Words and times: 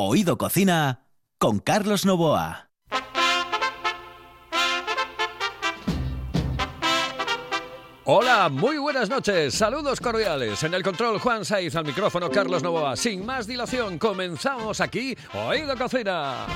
Oído 0.00 0.38
Cocina 0.38 1.08
con 1.38 1.58
Carlos 1.58 2.06
Novoa. 2.06 2.70
Hola, 8.04 8.48
muy 8.48 8.78
buenas 8.78 9.10
noches, 9.10 9.54
saludos 9.54 9.98
cordiales. 9.98 10.62
En 10.62 10.74
el 10.74 10.84
control 10.84 11.18
Juan 11.18 11.44
Saiz, 11.44 11.74
al 11.74 11.84
micrófono 11.84 12.30
Carlos 12.30 12.62
Novoa. 12.62 12.94
Sin 12.94 13.26
más 13.26 13.48
dilación, 13.48 13.98
comenzamos 13.98 14.80
aquí 14.80 15.16
Oído 15.34 15.76
Cocina. 15.76 16.46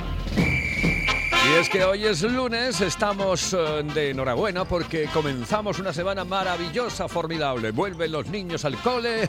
Y 1.45 1.55
es 1.55 1.69
que 1.69 1.85
hoy 1.85 2.05
es 2.05 2.23
lunes, 2.23 2.81
estamos 2.81 3.53
eh, 3.53 3.83
de 3.95 4.11
enhorabuena 4.11 4.65
porque 4.65 5.09
comenzamos 5.13 5.81
una 5.81 5.93
semana 5.93 6.25
maravillosa, 6.25 7.09
formidable. 7.09 7.73
Vuelven 7.73 8.13
los 8.13 8.29
niños 8.29 8.65
al 8.65 8.77
cole 8.79 9.29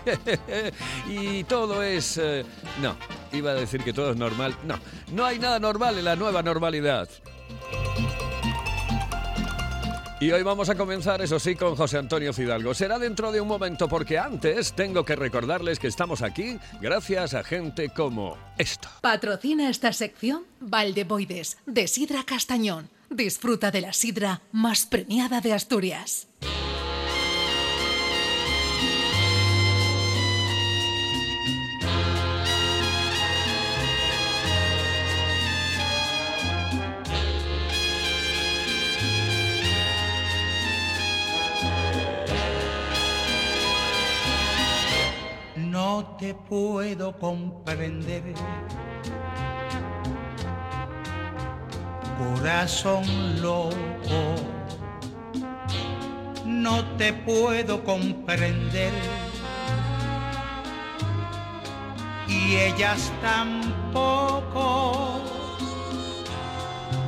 y 1.10 1.44
todo 1.46 1.82
es... 1.82 2.18
eh, 2.20 2.46
no, 2.82 2.96
iba 3.32 3.52
a 3.52 3.56
decir 3.56 3.84
que 3.84 3.94
todo 3.94 4.12
es 4.12 4.18
normal. 4.18 4.56
No, 4.64 4.76
no 5.12 5.26
hay 5.26 5.40
nada 5.40 5.60
normal 5.60 5.98
en 5.98 6.06
la 6.06 6.16
nueva 6.16 6.44
normalidad. 6.44 7.10
Y 10.24 10.32
hoy 10.32 10.42
vamos 10.42 10.70
a 10.70 10.76
comenzar, 10.76 11.22
eso 11.22 11.38
sí, 11.38 11.54
con 11.54 11.76
José 11.76 11.98
Antonio 11.98 12.32
Fidalgo. 12.32 12.74
Será 12.74 12.98
dentro 12.98 13.34
de 13.34 13.42
un 13.42 13.48
momento 13.50 13.90
porque 13.90 14.18
antes 14.18 14.72
tengo 14.72 15.04
que 15.04 15.18
recordarles 15.18 15.80
que 15.80 15.88
estamos 15.88 16.22
aquí 16.22 16.58
gracias 16.80 17.34
a 17.34 17.44
gente 17.44 17.90
como 17.90 18.38
esto. 18.58 18.88
Patrocina 19.02 19.70
esta 19.70 19.92
sección 19.92 20.46
Valdeboides, 20.62 21.58
de 21.66 21.90
Sidra 21.90 22.24
Castañón. 22.24 22.90
Disfruta 23.10 23.70
de 23.70 23.82
la 23.82 23.92
sidra 23.92 24.42
más 24.54 24.86
premiada 24.86 25.42
de 25.42 25.52
Asturias. 25.52 26.30
Te 46.34 46.40
puedo 46.50 47.12
comprender. 47.20 48.24
Corazón 52.18 53.06
loco, 53.42 53.76
no 56.46 56.84
te 56.98 57.14
puedo 57.14 57.84
comprender. 57.84 58.94
Y 62.28 62.56
ellas 62.56 63.12
tampoco. 63.22 64.54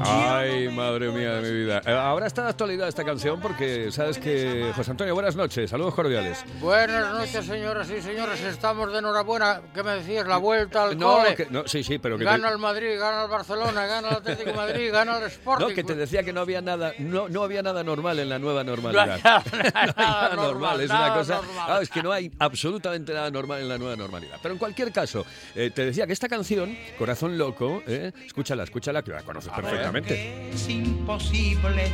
Ay, 0.08 0.70
madre 0.70 1.10
mía 1.10 1.34
de 1.36 1.42
mi 1.52 1.58
vida. 1.64 1.82
Eh, 1.86 1.92
Ahora 1.92 2.28
está 2.28 2.44
de 2.44 2.50
actualidad 2.50 2.88
esta 2.88 3.04
canción 3.04 3.40
porque 3.42 3.92
sabes 3.92 4.18
que 4.20 4.72
José 4.76 4.92
Antonio, 4.92 5.14
buenas 5.14 5.36
noches, 5.36 5.70
saludos 5.70 5.94
cordiales. 5.96 6.44
Buenas 6.60 7.12
noches, 7.14 7.46
señoras 7.46 7.90
y 7.90 8.02
señores. 8.02 8.42
Estamos 8.42 8.92
de 8.92 9.00
enhorabuena. 9.00 9.62
¿Qué 9.74 9.84
me 9.84 9.92
decías? 9.96 10.28
La 10.28 10.38
vuelta 10.38 10.86
al 10.86 10.98
No, 10.98 11.18
cole. 11.18 11.36
que- 11.36 11.48
no, 11.50 11.68
sí, 11.68 11.84
sí, 11.84 11.98
pero 11.98 12.18
que 12.18 12.24
te, 12.26 12.30
Gana 12.30 12.50
el 12.50 12.58
Madrid, 12.60 13.00
gana 13.00 13.24
el 13.24 13.30
Barcelona, 13.30 13.86
gana 13.86 14.10
el 14.10 14.16
Atlético 14.16 14.52
de 14.52 14.56
Madrid, 14.56 14.92
gana 14.92 15.18
el 15.18 15.24
Sporting. 15.26 15.68
no, 15.70 15.74
que 15.74 15.84
te 15.84 15.96
decía 15.96 16.24
que 16.24 16.34
no 16.34 16.42
había 16.42 16.62
nada, 16.62 16.94
no, 17.00 17.28
no 17.30 17.44
había 17.44 17.62
nada 17.64 17.84
normal 17.84 18.20
en 18.20 18.30
la 18.30 18.40
nueva 18.40 18.64
No 18.64 18.72
normalidad. 18.76 19.20
nada, 19.24 19.44
No 19.52 19.60
hay 19.74 19.90
nada 19.98 20.36
normal, 20.36 20.82
es 20.82 20.90
una 20.90 21.14
cosa. 21.14 21.42
Ah, 21.68 21.80
es 21.82 21.90
que 21.90 22.04
no 22.04 22.12
hay 22.12 22.32
absolutamente 22.40 23.14
nada 23.14 23.32
normal 23.32 23.62
en 23.62 23.70
la 23.70 23.78
nueva 23.78 23.96
normalidad. 23.96 24.38
Pero 24.42 24.54
en 24.54 24.60
cualquier 24.60 24.92
caso, 24.92 25.26
eh, 25.56 25.72
te 25.74 25.86
decía 25.86 26.06
que 26.06 26.14
esta 26.14 26.28
canción, 26.30 26.78
Corazón 26.98 27.38
Loco, 27.38 27.82
eh, 27.88 28.12
escúchala, 28.26 28.64
escúchala, 28.64 29.02
que 29.04 29.12
la 29.12 29.22
conoces 29.24 29.52
perfectamente. 29.52 29.95
Es 29.98 30.68
imposible 30.68 31.90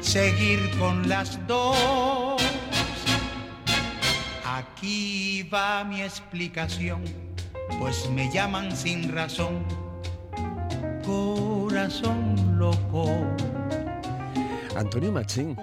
seguir 0.00 0.70
con 0.78 1.08
las 1.08 1.44
dos. 1.48 2.40
Aquí 4.46 5.42
va 5.52 5.82
mi 5.82 6.00
explicación, 6.00 7.02
pues 7.80 8.08
me 8.10 8.32
llaman 8.32 8.76
sin 8.76 9.12
razón. 9.12 9.64
Corazón 11.04 12.56
loco. 12.56 13.10
Antonio 14.76 15.10
Machín. 15.10 15.56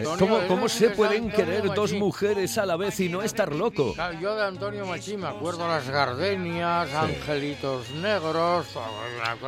Eh, 0.00 0.46
¿Cómo, 0.48 0.68
se 0.68 0.90
pueden 0.90 1.30
querer 1.30 1.64
dos 1.74 1.92
mujeres 1.92 2.58
a 2.58 2.66
la 2.66 2.76
vez 2.76 2.98
y 3.00 3.08
no 3.08 3.22
estar 3.22 3.54
loco? 3.54 3.94
Yo 4.20 4.34
de 4.36 4.44
Antonio 4.44 4.86
Machín 4.86 5.20
me 5.20 5.28
acuerdo 5.28 5.66
las 5.68 5.88
gardenias, 5.88 6.92
angelitos 6.94 7.90
negros. 7.90 8.66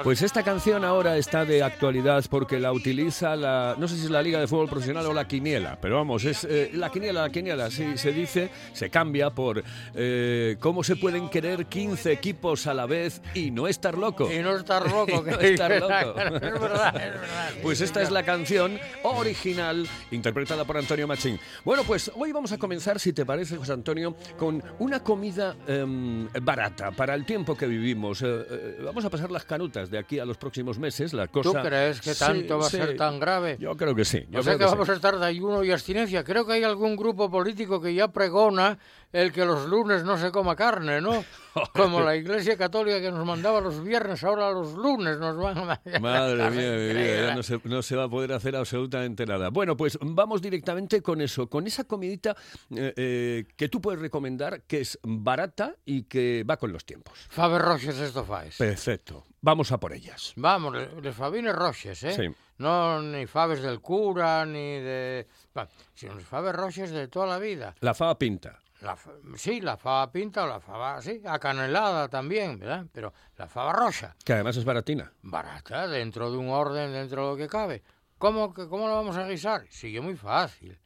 Pues 0.03 0.23
esta 0.23 0.43
canción 0.43 0.85
ahora 0.85 1.17
está 1.17 1.45
de 1.45 1.63
actualidad 1.63 2.25
porque 2.29 2.59
la 2.59 2.73
utiliza 2.73 3.37
la, 3.37 3.75
no 3.79 3.89
sé 3.89 3.97
si 3.97 4.05
es 4.05 4.11
la 4.11 4.23
Liga 4.23 4.41
de 4.41 4.47
Fútbol 4.47 4.69
Profesional 4.69 5.07
o 5.07 5.13
la 5.13 5.27
Quiniela, 5.27 5.79
pero 5.81 5.97
vamos, 5.97 6.25
es 6.25 6.45
eh, 6.45 6.71
la 6.75 6.91
Quiniela, 6.91 7.23
la 7.23 7.31
Quiniela, 7.31 7.71
sí, 7.71 7.97
se 7.97 8.13
dice, 8.13 8.51
se 8.73 8.91
cambia 8.91 9.31
por 9.31 9.63
eh, 9.95 10.57
cómo 10.61 10.85
se 10.85 10.97
pueden 10.97 11.29
querer 11.29 11.67
15 11.67 12.13
equipos 12.13 12.67
a 12.67 12.75
la 12.75 12.87
vez 12.87 13.23
y 13.35 13.51
no 13.51 13.69
estar 13.69 13.97
loco. 13.97 14.31
Y 14.31 14.39
no 14.41 14.57
estar 14.57 14.87
loco. 14.91 15.11
Y 15.11 15.31
no 15.31 15.39
que- 15.39 15.53
estar 15.53 15.71
loco. 15.81 15.93
es 16.19 16.41
verdad, 16.41 16.97
es 16.97 17.13
verdad. 17.13 17.51
Pues 17.63 17.81
esta 17.81 18.03
es 18.03 18.11
la 18.11 18.23
canción 18.25 18.79
original 19.03 19.87
interpretada 20.11 20.42
por 20.47 20.77
Antonio 20.77 21.07
Machín. 21.07 21.39
Bueno, 21.65 21.85
pues 21.85 22.11
hoy 22.17 22.33
vamos 22.33 22.51
a 22.53 22.59
comenzar, 22.59 22.99
si 22.99 23.13
te 23.13 23.25
parece, 23.25 23.57
José 23.57 23.73
Antonio, 23.73 24.17
con 24.37 24.63
una 24.81 25.01
comida 25.01 25.55
em, 25.67 26.29
barata 26.43 26.91
para 26.91 27.15
el 27.15 27.25
tiempo 27.25 27.57
que 27.57 27.67
vivimos. 27.67 28.23
Eh, 28.23 28.27
eh, 28.27 28.77
vamos 28.85 29.05
a 29.05 29.11
pasar 29.11 29.31
las 29.31 29.45
canutas 29.45 29.89
de 29.91 29.99
aquí 29.99 30.19
a 30.19 30.25
los 30.25 30.37
próximos 30.37 30.79
meses. 30.79 31.13
La 31.13 31.27
¿Tú 31.29 31.43
cosa... 31.43 31.63
crees 31.63 32.01
que 32.01 32.13
Sí, 32.13 32.19
tanto 32.19 32.59
va 32.59 32.67
a 32.67 32.71
sí. 32.71 32.77
ser 32.77 32.97
tan 32.97 33.21
grave? 33.21 33.57
Yo 33.61 33.77
creo 33.77 33.95
que 33.95 34.05
sí. 34.05 34.27
Yo 34.31 34.41
o 34.41 34.43
sea 34.43 34.55
creo 34.55 34.59
que 34.59 34.65
que 34.65 34.71
vamos 34.71 34.87
sí. 34.87 34.93
a 34.93 34.95
estar 34.97 35.19
de 35.19 35.27
ayuno 35.27 35.63
y 35.63 35.71
abstinencia. 35.71 36.25
Creo 36.25 36.45
que 36.45 36.55
hay 36.55 36.65
algún 36.65 36.97
grupo 36.97 37.31
político 37.31 37.81
que 37.81 37.95
ya 37.95 38.09
pregona 38.09 38.79
el 39.13 39.33
que 39.33 39.45
los 39.45 39.67
lunes 39.67 40.05
no 40.05 40.19
se 40.19 40.33
coma 40.33 40.57
carne, 40.57 41.01
¿no? 41.01 41.25
Como 41.75 42.01
la 42.01 42.17
Iglesia 42.17 42.57
Católica 42.57 43.01
que 43.01 43.11
nos 43.11 43.27
mandaba 43.27 43.61
los 43.61 43.83
viernes, 43.83 44.23
ahora 44.25 44.51
los 44.51 44.75
lunes 44.75 45.19
nos 45.19 45.37
van 45.37 45.59
a 45.59 45.65
mandar. 45.65 46.01
Madre 46.01 46.51
mía, 46.51 46.71
de 46.71 47.27
ya 47.27 47.35
no 47.35 47.43
se, 47.43 47.61
no 47.65 47.83
se 47.83 47.97
va 47.97 48.05
a 48.05 48.09
poder 48.09 48.33
hacer 48.33 48.57
absolutamente 48.57 49.27
nada. 49.27 49.51
Bueno, 49.51 49.77
pues 49.77 49.99
vamos 50.01 50.41
directamente 50.41 51.03
con 51.03 51.21
eso, 51.21 51.49
con 51.49 51.67
esa 51.67 51.85
comidita 51.85 52.37
eh, 52.71 52.93
eh, 52.97 53.45
que 53.57 53.69
tú 53.69 53.81
puedes 53.81 54.01
recomendar, 54.01 54.63
que 54.63 54.81
es 54.81 54.99
barata 55.03 55.75
y 55.85 56.05
que 56.05 56.45
va 56.49 56.57
con 56.57 56.73
los 56.73 56.85
tiempos. 56.85 57.19
Faber 57.29 57.63
Roches 57.63 57.99
esto 57.99 58.25
faes. 58.25 58.57
Perfecto, 58.57 59.25
vamos 59.41 59.73
a 59.73 59.79
por 59.79 59.93
ellas. 59.93 60.33
Vamos, 60.37 60.75
les 61.03 61.15
Fabines 61.15 61.55
Roches, 61.55 62.03
¿eh? 62.05 62.13
Sí. 62.13 62.35
No 62.59 63.03
ni 63.03 63.27
Faves 63.27 63.61
del 63.61 63.81
cura, 63.81 64.47
ni 64.47 64.79
de... 64.79 65.27
va, 65.57 65.69
Sino 65.95 66.15
los 66.15 66.25
Faber 66.25 66.55
Roches 66.55 66.91
de 66.91 67.09
toda 67.09 67.27
la 67.27 67.39
vida. 67.39 67.75
La 67.81 67.93
fava 67.93 68.17
pinta. 68.17 68.62
La, 68.83 68.99
sí, 69.37 69.61
la 69.61 69.77
fava 69.77 70.11
pinta 70.11 70.43
o 70.43 70.47
la 70.49 70.59
fava, 70.59 71.01
sí, 71.01 71.23
acanelada 71.25 72.09
también, 72.09 72.59
¿verdad? 72.59 72.85
Pero 72.93 73.13
la 73.37 73.47
fava 73.47 73.73
roja. 73.73 74.17
Que 74.25 74.33
además 74.33 74.57
es 74.57 74.65
baratina. 74.65 75.13
barata, 75.23 75.87
dentro 75.87 76.33
de 76.33 76.37
un 76.37 76.51
orden, 76.51 76.93
dentro 76.93 77.23
de 77.23 77.31
lo 77.31 77.37
que 77.37 77.49
cabe. 77.49 77.85
¿Cómo, 78.19 78.53
que, 78.53 78.69
cómo 78.69 78.89
lo 78.89 78.95
vamos 78.95 79.17
a 79.17 79.29
guisar? 79.29 79.67
Sigue 79.71 80.01
muy 80.01 80.17
fácil. 80.17 80.79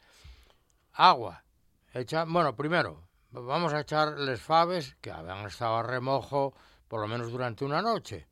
Agua. 0.92 1.42
Echa, 1.94 2.24
bueno, 2.24 2.54
primero, 2.54 3.08
vamos 3.30 3.72
a 3.72 3.80
echar 3.80 4.18
les 4.18 4.42
faves 4.42 4.96
que 5.00 5.10
habían 5.10 5.46
estado 5.46 5.76
a 5.76 5.82
remojo 5.82 6.54
por 6.88 7.00
lo 7.00 7.08
menos 7.08 7.30
durante 7.32 7.64
una 7.64 7.80
noche. 7.80 8.28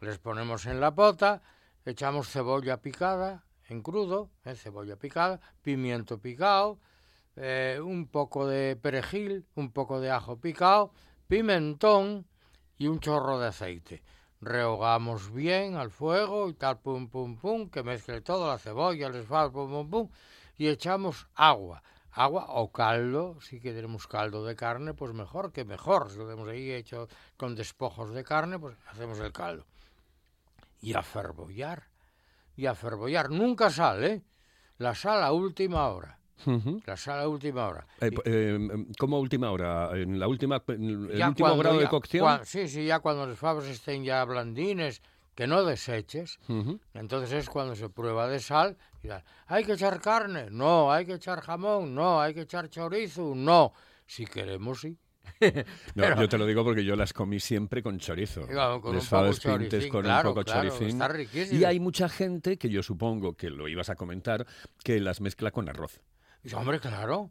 Les 0.00 0.18
ponemos 0.18 0.66
en 0.66 0.80
la 0.80 0.94
pota, 0.94 1.40
echamos 1.84 2.28
cebolla 2.28 2.80
picada 2.80 3.44
en 3.68 3.80
crudo, 3.80 4.30
¿eh? 4.44 4.54
cebolla 4.54 4.96
picada, 4.96 5.40
pimiento 5.62 6.18
picado, 6.18 6.78
eh, 7.36 7.80
un 7.82 8.06
poco 8.06 8.46
de 8.46 8.76
perejil, 8.76 9.46
un 9.54 9.72
poco 9.72 10.00
de 10.00 10.10
ajo 10.10 10.36
picado, 10.38 10.92
pimentón 11.26 12.26
y 12.76 12.86
un 12.86 13.00
chorro 13.00 13.38
de 13.38 13.48
aceite. 13.48 14.02
Rehogamos 14.40 15.32
bien 15.32 15.76
al 15.76 15.90
fuego 15.90 16.48
y 16.48 16.54
tal, 16.54 16.78
pum, 16.78 17.08
pum, 17.08 17.36
pum, 17.36 17.70
que 17.70 17.82
mezcle 17.82 18.20
todo, 18.20 18.48
la 18.48 18.58
cebolla, 18.58 19.08
les 19.08 19.26
fa, 19.26 19.50
pum, 19.50 19.70
pum, 19.70 19.90
pum, 19.90 20.08
y 20.56 20.68
echamos 20.68 21.26
agua. 21.34 21.82
Agua 22.16 22.46
o 22.48 22.70
caldo, 22.70 23.40
si 23.40 23.58
queremos 23.58 24.06
caldo 24.06 24.44
de 24.44 24.54
carne, 24.54 24.94
pues 24.94 25.12
mejor 25.12 25.50
que 25.50 25.64
mejor. 25.64 26.10
Si 26.10 26.18
lo 26.18 26.26
tenemos 26.26 26.48
ahí 26.48 26.70
hecho 26.70 27.08
con 27.36 27.56
despojos 27.56 28.14
de 28.14 28.22
carne, 28.22 28.56
pues 28.56 28.76
hacemos 28.86 29.18
el 29.18 29.32
caldo. 29.32 29.66
Y 30.80 30.94
a 30.94 31.02
ferbollar, 31.02 31.88
y 32.54 32.66
a 32.66 32.76
ferbollar. 32.76 33.30
Nunca 33.30 33.68
sal, 33.70 34.04
¿eh? 34.04 34.22
La 34.78 34.94
sal 34.94 35.24
a 35.24 35.32
última 35.32 35.88
hora. 35.88 36.20
Ujú. 36.46 36.82
La 36.86 36.96
sal 36.96 37.20
a 37.20 37.28
última 37.28 37.66
hora. 37.68 37.86
Eh, 38.00 38.08
Y- 38.12 38.16
p- 38.16 38.22
eh, 38.26 38.86
¿Cómo 38.98 39.16
a 39.16 39.20
última 39.20 39.50
hora? 39.50 39.90
¿En 39.94 40.18
la 40.18 40.26
última, 40.28 40.62
en 40.68 41.10
el 41.10 41.16
ya 41.18 41.28
último 41.28 41.48
cuando 41.48 41.62
grado 41.62 41.78
de 41.78 41.84
ya- 41.84 41.90
cocción? 41.90 42.26
cua- 42.26 42.44
sí, 42.44 42.68
sí, 42.68 42.84
ya 42.86 42.98
cuando 43.00 43.26
los 43.26 43.38
favos 43.38 43.66
estén 43.66 44.04
ya 44.04 44.24
blandines, 44.24 45.00
que 45.34 45.46
no 45.46 45.64
deseches, 45.64 46.38
Ujú. 46.48 46.78
entonces 46.94 47.32
es 47.32 47.48
cuando 47.48 47.74
se 47.74 47.88
prueba 47.88 48.28
de 48.28 48.40
sal. 48.40 48.76
Y 49.02 49.08
tal. 49.08 49.24
¿Hay 49.46 49.64
que 49.64 49.72
echar 49.72 50.00
carne? 50.00 50.48
No. 50.50 50.92
¿Hay 50.92 51.06
que 51.06 51.14
echar 51.14 51.40
jamón? 51.40 51.94
No. 51.94 52.20
¿Hay 52.20 52.34
que 52.34 52.42
echar 52.42 52.68
chorizo? 52.68 53.32
No. 53.34 53.72
Si 54.06 54.26
queremos, 54.26 54.80
sí. 54.80 54.96
No, 55.94 56.20
yo 56.20 56.28
te 56.28 56.36
lo 56.38 56.46
digo 56.46 56.62
porque 56.64 56.84
yo 56.84 56.94
las 56.96 57.12
comí 57.12 57.40
siempre 57.40 57.82
con 57.82 57.98
chorizo. 57.98 58.46
Digo, 58.46 58.80
con 58.80 58.94
Les 58.94 59.10
un 59.10 59.58
pintes 59.58 59.86
con 59.88 60.02
claro, 60.02 60.28
un 60.30 60.34
poco 60.34 60.44
claro, 60.44 60.68
choricín. 60.68 61.00
Y 61.58 61.64
hay 61.64 61.80
mucha 61.80 62.08
gente 62.08 62.56
que 62.58 62.68
yo 62.68 62.82
supongo 62.82 63.34
que 63.34 63.50
lo 63.50 63.66
ibas 63.66 63.88
a 63.88 63.96
comentar, 63.96 64.46
que 64.84 65.00
las 65.00 65.20
mezcla 65.20 65.50
con 65.50 65.68
arroz. 65.68 66.00
Y, 66.44 66.54
hombre, 66.54 66.78
claro. 66.78 67.30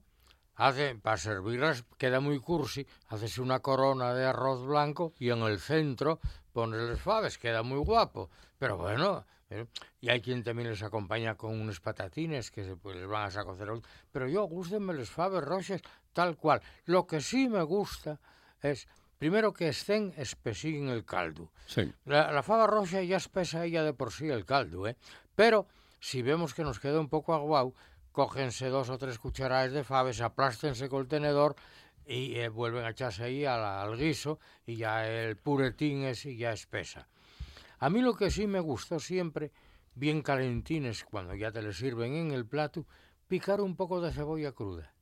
Hace, 0.55 0.95
para 0.95 1.17
servirlas 1.17 1.83
queda 1.97 2.19
muy 2.19 2.39
cursi, 2.39 2.85
haces 3.07 3.39
una 3.39 3.59
corona 3.59 4.13
de 4.13 4.25
arroz 4.25 4.65
blanco 4.67 5.13
y 5.17 5.29
en 5.29 5.39
el 5.39 5.59
centro 5.59 6.19
pones 6.51 6.81
las 6.81 7.01
faves, 7.01 7.39
queda 7.39 7.63
muy 7.63 7.79
guapo. 7.79 8.29
Pero 8.59 8.77
bueno, 8.77 9.25
eh, 9.49 9.65
y 9.99 10.09
hay 10.09 10.21
quien 10.21 10.43
también 10.43 10.69
les 10.69 10.83
acompaña 10.83 11.35
con 11.35 11.59
unos 11.59 11.79
patatines 11.79 12.51
que 12.51 12.63
se, 12.63 12.75
pues, 12.75 12.97
les 12.97 13.07
van 13.07 13.27
a 13.27 13.31
sacocer. 13.31 13.69
Pero 14.11 14.27
yo, 14.27 14.43
gústenme 14.43 14.93
los 14.93 15.09
faves 15.09 15.43
roches 15.43 15.81
tal 16.13 16.37
cual. 16.37 16.61
Lo 16.85 17.07
que 17.07 17.19
sí 17.19 17.49
me 17.49 17.63
gusta 17.63 18.19
es, 18.61 18.87
primero 19.17 19.53
que 19.53 19.69
estén 19.69 20.13
espesín 20.17 20.89
el 20.89 21.03
caldo. 21.03 21.51
Sí. 21.65 21.91
La, 22.05 22.31
la 22.31 22.43
fava 22.43 22.67
roja 22.67 23.01
ya 23.01 23.17
espesa 23.17 23.65
ella 23.65 23.83
de 23.83 23.93
por 23.93 24.11
sí 24.11 24.29
el 24.29 24.45
caldo, 24.45 24.87
¿eh? 24.87 24.97
Pero 25.35 25.67
si 25.99 26.21
vemos 26.21 26.53
que 26.53 26.63
nos 26.63 26.79
queda 26.79 26.99
un 26.99 27.09
poco 27.09 27.33
aguau, 27.33 27.73
cógense 28.13 28.69
dos 28.69 28.89
o 28.89 28.97
tres 28.97 29.19
cucharadas 29.19 29.73
de 29.73 29.83
faves, 29.83 30.21
aplástense 30.21 30.87
con 30.87 31.01
el 31.01 31.07
tenedor 31.07 31.55
y 32.05 32.35
eh, 32.35 32.47
vuelven 32.47 32.85
a 32.85 32.91
echarse 32.91 33.23
ahí 33.23 33.43
al, 33.43 33.63
al 33.63 33.97
guiso 33.97 34.39
y 34.65 34.77
ya 34.77 35.05
el 35.05 35.35
puretín 35.35 36.03
es 36.03 36.25
y 36.25 36.37
ya 36.37 36.53
espesa. 36.53 37.09
A 37.79 37.89
mí 37.89 38.01
lo 38.01 38.15
que 38.15 38.31
sí 38.31 38.47
me 38.47 38.61
gustó 38.61 38.99
siempre, 38.99 39.51
bien 39.95 40.21
calentines 40.21 41.03
cuando 41.03 41.35
ya 41.35 41.51
te 41.51 41.61
le 41.61 41.73
sirven 41.73 42.13
en 42.13 42.31
el 42.31 42.45
plato, 42.45 42.85
picar 43.27 43.59
un 43.59 43.75
poco 43.75 43.99
de 43.99 44.13
cebolla 44.13 44.53
cruda 44.53 44.93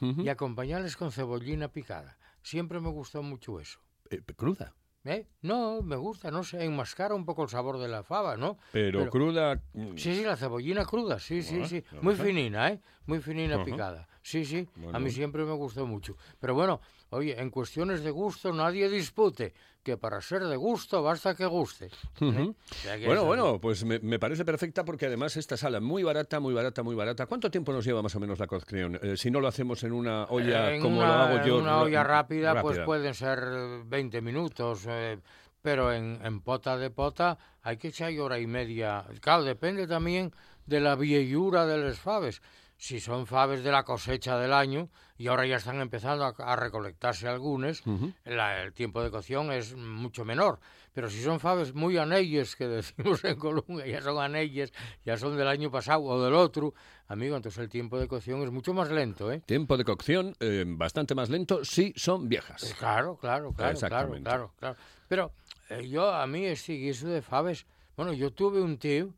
y 0.00 0.28
acompañarles 0.28 0.96
con 0.96 1.12
cebollina 1.12 1.68
picada. 1.68 2.18
Siempre 2.42 2.80
me 2.80 2.88
gustó 2.88 3.22
mucho 3.22 3.60
eso. 3.60 3.80
Eh, 4.10 4.22
cruda. 4.34 4.74
¿Eh? 5.04 5.26
No, 5.42 5.80
me 5.80 5.96
gusta, 5.96 6.30
no 6.30 6.44
sé, 6.44 6.62
enmascara 6.62 7.14
un 7.14 7.24
poco 7.24 7.42
el 7.42 7.48
sabor 7.48 7.78
de 7.78 7.88
la 7.88 8.02
fava, 8.02 8.36
¿no? 8.36 8.58
Pero, 8.70 8.98
Pero- 9.00 9.10
cruda. 9.10 9.54
mm, 9.72 9.96
Sí, 9.96 10.14
sí, 10.14 10.24
la 10.24 10.36
cebollina 10.36 10.84
cruda, 10.84 11.18
sí, 11.18 11.42
sí, 11.42 11.60
Ah, 11.62 11.66
sí. 11.66 11.82
Muy 12.02 12.14
finina, 12.16 12.68
¿eh? 12.68 12.80
Muy 13.06 13.20
finina 13.20 13.64
picada. 13.64 14.06
Sí, 14.22 14.44
sí, 14.44 14.68
a 14.92 14.98
mí 14.98 15.10
siempre 15.10 15.44
me 15.46 15.52
gustó 15.52 15.86
mucho. 15.86 16.16
Pero 16.38 16.54
bueno, 16.54 16.82
oye, 17.10 17.40
en 17.40 17.50
cuestiones 17.50 18.02
de 18.02 18.10
gusto 18.10 18.52
nadie 18.52 18.88
dispute 18.88 19.52
que 19.82 19.96
para 19.96 20.20
ser 20.20 20.44
de 20.44 20.56
gusto 20.56 21.02
basta 21.02 21.34
que 21.34 21.46
guste. 21.46 21.86
¿eh? 21.86 22.24
Ujú. 22.24 22.50
O 22.50 22.74
sea 22.74 22.98
que 22.98 23.06
Bueno, 23.06 23.24
bueno, 23.24 23.60
pues 23.60 23.84
me, 23.84 23.98
me 24.00 24.18
parece 24.18 24.44
perfecta 24.44 24.84
porque 24.84 25.06
además 25.06 25.36
esta 25.36 25.56
sala 25.56 25.80
muy 25.80 26.02
barata, 26.02 26.38
muy 26.40 26.52
barata, 26.52 26.82
muy 26.82 26.94
barata. 26.94 27.26
¿Cuánto 27.26 27.50
tiempo 27.50 27.72
nos 27.72 27.84
lleva 27.84 28.02
más 28.02 28.14
o 28.14 28.20
menos 28.20 28.38
la 28.38 28.46
cocción? 28.46 28.98
Eh, 29.02 29.16
si 29.16 29.30
no 29.30 29.40
lo 29.40 29.48
hacemos 29.48 29.82
en 29.84 29.92
una 29.92 30.24
olla 30.24 30.74
en 30.74 30.82
como 30.82 30.98
una, 30.98 31.06
lo 31.06 31.12
hago 31.14 31.36
en 31.38 31.44
yo. 31.44 31.58
una 31.58 31.70
ra- 31.70 31.80
olla 31.82 32.02
rápida, 32.04 32.60
pues 32.62 32.78
pueden 32.80 33.14
ser 33.14 33.38
eh, 33.42 33.82
20 33.86 34.20
minutos, 34.20 34.84
eh, 34.86 35.18
pero 35.62 35.92
en, 35.92 36.18
en 36.22 36.40
pota 36.40 36.76
de 36.76 36.90
pota 36.90 37.38
hay 37.62 37.76
que 37.78 37.88
echar 37.88 38.12
hora 38.18 38.38
y 38.38 38.46
media. 38.46 39.04
Claro, 39.20 39.44
depende 39.44 39.86
también 39.86 40.32
de 40.66 40.80
la 40.80 40.94
viellura 40.94 41.66
de 41.66 41.78
las 41.78 41.98
faves. 41.98 42.42
Si 42.80 42.98
son 42.98 43.26
faves 43.26 43.62
de 43.62 43.70
la 43.70 43.82
cosecha 43.84 44.38
del 44.38 44.54
año 44.54 44.88
y 45.18 45.26
ahora 45.26 45.44
ya 45.44 45.56
están 45.56 45.82
empezando 45.82 46.24
a, 46.24 46.28
a 46.38 46.56
recolectarse 46.56 47.28
algunas, 47.28 47.86
Ujú. 47.86 48.10
la- 48.24 48.62
el 48.62 48.72
tiempo 48.72 49.02
de 49.02 49.10
cocción 49.10 49.52
es 49.52 49.74
mucho 49.76 50.24
menor. 50.24 50.60
Pero 50.94 51.10
si 51.10 51.22
son 51.22 51.40
faves 51.40 51.74
muy 51.74 51.98
anelles, 51.98 52.56
que 52.56 52.66
decimos 52.68 53.22
en 53.26 53.36
Colombia, 53.38 53.86
ya 53.86 54.00
son 54.00 54.16
anelles, 54.18 54.72
ya 55.04 55.18
son 55.18 55.36
del 55.36 55.46
año 55.48 55.70
pasado 55.70 56.00
o 56.04 56.24
del 56.24 56.32
otro, 56.32 56.72
amigo, 57.06 57.36
entonces 57.36 57.60
el 57.60 57.68
tiempo 57.68 57.98
de 57.98 58.08
cocción 58.08 58.40
es 58.44 58.50
mucho 58.50 58.72
más 58.72 58.90
lento, 58.90 59.30
¿eh? 59.30 59.42
Tiempo 59.44 59.76
de 59.76 59.84
cocción 59.84 60.34
eh, 60.40 60.64
bastante 60.66 61.14
más 61.14 61.28
lento 61.28 61.62
si 61.66 61.92
son 61.96 62.24
Eh, 62.24 62.28
viejas. 62.28 62.74
Claro, 62.78 63.18
claro, 63.18 63.52
claro, 63.52 63.52
claro, 63.52 63.72
Exactamente. 63.72 64.24
claro, 64.30 64.54
claro. 64.58 64.76
Pero 65.06 65.32
eh, 65.68 65.86
yo, 65.86 66.10
a 66.14 66.26
mí, 66.26 66.46
este 66.46 66.72
guiso 66.72 67.08
de 67.08 67.20
faves, 67.20 67.66
bueno, 67.94 68.14
yo 68.14 68.32
tuve 68.32 68.62
un 68.62 68.78
tío 68.78 69.12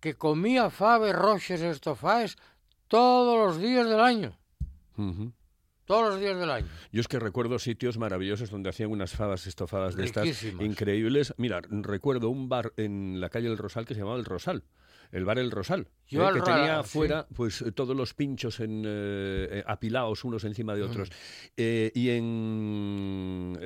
que 0.00 0.14
comía 0.14 0.68
faves 0.68 1.14
roches 1.14 1.62
estofaes 1.62 2.36
todos 2.88 3.46
los 3.46 3.60
días 3.60 3.88
del 3.88 4.00
año, 4.00 4.38
todos 5.84 6.10
los 6.10 6.20
días 6.20 6.38
del 6.38 6.50
año. 6.50 6.66
Yo 6.92 7.00
es 7.00 7.08
que 7.08 7.18
recuerdo 7.18 7.58
sitios 7.58 7.98
maravillosos 7.98 8.50
donde 8.50 8.70
hacían 8.70 8.90
unas 8.90 9.12
fabas 9.12 9.46
estofadas 9.46 9.96
de 9.96 10.04
estas 10.04 10.42
increíbles. 10.60 11.34
Mira, 11.36 11.60
recuerdo 11.68 12.30
un 12.30 12.48
bar 12.48 12.72
en 12.76 13.20
la 13.20 13.28
calle 13.28 13.48
El 13.48 13.58
Rosal 13.58 13.84
que 13.84 13.94
se 13.94 14.00
llamaba 14.00 14.18
El 14.18 14.24
Rosal. 14.24 14.64
El 15.14 15.24
bar 15.24 15.38
El 15.38 15.50
Rosal, 15.52 15.86
Yo 16.08 16.28
¿eh? 16.28 16.34
que 16.34 16.40
tenía 16.40 16.82
sí. 16.82 16.88
fuera 16.90 17.26
pues 17.34 17.64
todos 17.74 17.96
los 17.96 18.14
pinchos 18.14 18.58
en, 18.60 18.82
eh, 18.84 19.48
eh, 19.50 19.64
apilados 19.66 20.24
unos 20.24 20.42
encima 20.44 20.74
de 20.74 20.82
otros. 20.82 21.08
Eh, 21.56 21.92
y 21.94 22.10
en, 22.10 23.56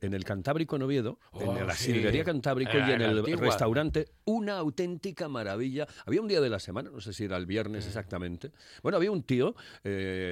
en 0.00 0.14
el 0.14 0.24
Cantábrico 0.24 0.76
en 0.76 0.82
Oviedo, 0.82 1.18
Oh, 1.32 1.56
en 1.58 1.66
la 1.66 1.74
sí. 1.74 1.92
sidrería 1.92 2.22
Cantábrico 2.24 2.72
y 2.74 2.92
en 2.92 3.00
el 3.02 3.18
antigua. 3.18 3.40
restaurante, 3.46 4.06
una 4.24 4.58
auténtica 4.58 5.28
maravilla. 5.28 5.86
Había 6.06 6.20
un 6.20 6.28
día 6.28 6.40
de 6.40 6.48
la 6.48 6.60
semana, 6.60 6.90
no 6.90 7.00
sé 7.00 7.12
si 7.12 7.24
era 7.24 7.36
el 7.36 7.44
Mm. 7.44 7.48
viernes 7.48 7.86
exactamente. 7.86 8.52
Bueno, 8.82 8.96
había 8.96 9.10
un 9.10 9.22
tío, 9.24 9.54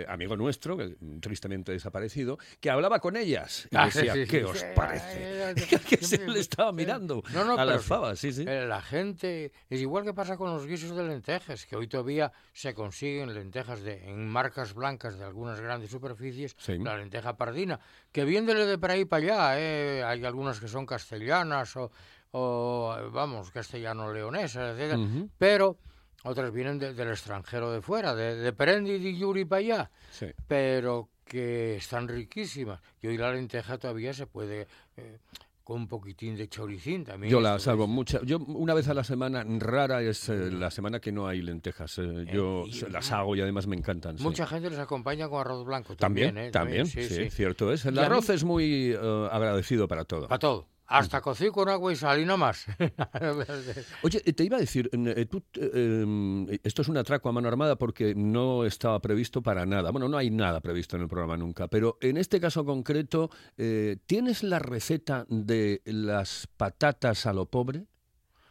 amigo 0.09 0.37
nuestro, 0.37 0.76
que 0.76 0.97
tristemente 1.20 1.73
desaparecido, 1.73 2.38
que 2.61 2.70
hablaba 2.70 3.00
con 3.00 3.17
ellas 3.17 3.67
y 3.70 3.76
Ah, 3.76 3.87
decía, 3.87 4.14
sí, 4.14 4.25
¿qué 4.29 4.44
os 4.44 4.62
parece? 4.76 5.55
que 5.88 5.97
se 5.99 6.26
le 6.29 6.38
estaba 6.41 6.73
mirando 6.73 7.23
No, 7.35 7.44
no, 7.44 7.56
a 7.59 7.64
las 7.64 7.85
sí, 8.19 8.32
sí. 8.32 8.44
Eh, 8.47 8.64
La 8.67 8.81
gente 8.81 9.53
es 9.69 9.81
igual 9.81 10.05
que 10.05 10.14
pasa 10.14 10.37
con 10.37 10.51
los 10.54 10.66
guisos 10.66 10.96
de 10.96 11.02
lentejas, 11.04 11.66
que 11.66 11.76
hoy 11.76 11.87
todavía 11.88 12.32
se 12.52 12.75
consiguen 12.75 13.32
lentejas 13.34 13.82
de, 13.82 14.08
en 14.08 14.28
marcas 14.28 14.75
blancas 14.75 15.19
de 15.19 15.25
algunas 15.25 15.60
grandes 15.60 15.90
superficies, 15.90 16.54
Sí. 16.58 16.78
la 16.78 16.96
lenteja 16.96 17.37
pardina, 17.37 17.81
que 18.12 18.25
viéndole 18.25 18.66
de 18.66 18.78
por 18.78 18.90
ahí 18.90 19.04
para 19.04 19.22
allá, 19.22 19.60
eh, 19.60 20.02
hay 20.04 20.25
algunas 20.25 20.60
que 20.60 20.69
son 20.69 20.87
castellanas 20.87 21.76
o, 21.76 21.90
o, 22.32 22.96
vamos, 23.12 23.50
castellano-leonesas, 23.50 24.75
etcétera, 24.75 24.99
Ujú. 24.99 25.28
pero 25.38 25.78
otras 26.25 26.52
vienen 26.52 26.78
de- 26.78 26.94
del 26.94 27.08
extranjero 27.10 27.72
de 27.72 27.82
fuera, 27.82 28.14
de, 28.14 28.37
de 28.37 28.52
Perendi 28.52 28.93
y 28.93 29.19
Yuri 29.19 29.44
para 29.44 29.58
allá, 29.60 29.90
Sí. 30.10 30.26
pero 30.46 31.08
que 31.25 31.76
están 31.76 32.08
riquísimas. 32.08 32.81
Y 33.00 33.06
hoy 33.08 33.16
la 33.16 33.32
lenteja 33.32 33.78
todavía 33.78 34.12
se 34.12 34.26
puede... 34.26 34.66
eh, 34.96 35.19
con 35.64 35.81
un 35.82 35.88
poquitín 35.88 36.37
de 36.37 36.49
choricín 36.49 37.05
también. 37.05 37.31
Yo 37.31 37.41
la 37.41 37.59
salvo 37.59 37.87
mucha. 37.87 38.20
Yo 38.25 38.38
una 38.38 38.75
vez 38.75 38.88
a 38.88 38.94
la 38.94 39.05
semana, 39.05 39.44
rara 39.59 40.03
es 40.03 40.29
eh, 40.29 40.50
la 40.50 40.70
semana 40.70 41.00
que 41.00 41.12
no 41.12 41.26
hay 41.29 41.43
lentejas. 41.43 41.99
eh, 41.99 42.26
yo 42.32 42.64
y- 42.67 42.73
se- 42.73 42.91
las 42.91 43.11
hago 43.12 43.37
y 43.37 43.41
además 43.41 43.67
me 43.67 43.76
encantan. 43.76 44.19
sí. 44.19 44.25
Mucha 44.25 44.47
gente 44.47 44.70
les 44.70 44.79
acompaña 44.79 45.29
con 45.29 45.41
arroz 45.41 45.64
blanco 45.64 45.94
También, 45.97 46.29
también, 46.29 46.47
¿eh? 46.49 46.50
también, 46.50 46.87
sí, 46.87 47.31
cierto 47.31 47.73
es. 47.73 47.85
El 47.87 47.94
mí- 47.94 48.00
arroz 48.00 48.29
es 48.31 48.44
muy 48.44 48.93
eh, 48.93 49.29
agradecido 49.31 49.87
para 49.88 50.05
todo. 50.05 50.29
Para 50.29 50.38
todo. 50.38 50.69
Hasta 50.92 51.20
cocido 51.20 51.52
con 51.52 51.68
agua 51.68 51.92
y 51.92 51.96
sal 51.96 52.20
y 52.20 52.24
nada 52.24 52.36
más. 52.36 52.66
Oye, 54.02 54.20
te 54.20 54.44
iba 54.44 54.58
a 54.58 54.61
decir, 54.61 54.90
eh, 54.92 55.26
tú, 55.26 55.42
eh, 55.54 56.61
esto 56.62 56.82
es 56.82 56.88
un 56.88 56.96
atraco 56.99 57.28
a 57.28 57.32
mano 57.32 57.49
armada 57.49 57.76
porque 57.76 58.14
no 58.14 58.64
estaba 58.64 59.00
previsto 59.00 59.42
para 59.42 59.64
nada. 59.64 59.90
Bueno, 59.90 60.08
no 60.08 60.18
hay 60.18 60.30
nada 60.30 60.61
previsto 60.61 60.96
en 60.96 61.02
el 61.02 61.08
programa 61.08 61.37
nunca, 61.37 61.68
pero 61.68 61.96
en 62.02 62.18
este 62.18 62.40
caso 62.40 62.64
concreto, 62.64 63.30
eh, 63.56 63.96
¿tienes 64.06 64.42
la 64.42 64.58
receta 64.58 65.25
de 65.28 65.80
las 65.87 66.46
patatas 66.56 67.26
a 67.26 67.32
lo 67.32 67.46
pobre? 67.46 67.87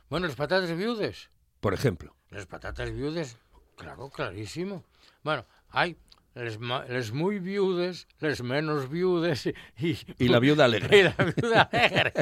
bueno, 0.10 0.27
las 0.27 0.36
patatas 0.36 0.75
viudes. 0.75 1.29
Por 1.60 1.74
ejemplo. 1.74 2.15
Las 2.31 2.45
patatas 2.48 2.91
viudes, 2.91 3.38
claro, 3.77 4.10
clarísimo. 4.10 4.83
Bueno, 5.24 5.45
hay 5.69 5.95
les, 6.35 6.59
les 6.89 7.11
muy 7.11 7.39
viudes, 7.39 8.07
les 8.19 8.41
menos 8.41 8.89
viudes 8.89 9.47
y, 9.77 9.97
Y 10.17 10.27
la 10.29 10.39
viuda 10.39 10.65
alegre. 10.65 11.00
y 11.00 11.03
la 11.03 11.15
viuda 11.35 11.61
alegre. 11.71 12.13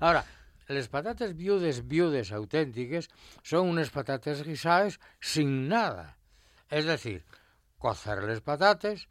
Ahora, 0.00 0.24
las 0.68 0.88
patatas 0.88 1.36
viudes, 1.36 1.86
viudes 1.86 2.32
auténticas, 2.32 3.08
son 3.42 3.68
unas 3.68 3.90
patatas 3.90 4.42
guisadas 4.42 4.98
sin 5.20 5.68
nada. 5.68 6.16
Es 6.70 6.84
decir, 6.84 7.24
cocer 7.78 8.24
las 8.24 8.40
patatas 8.40 9.08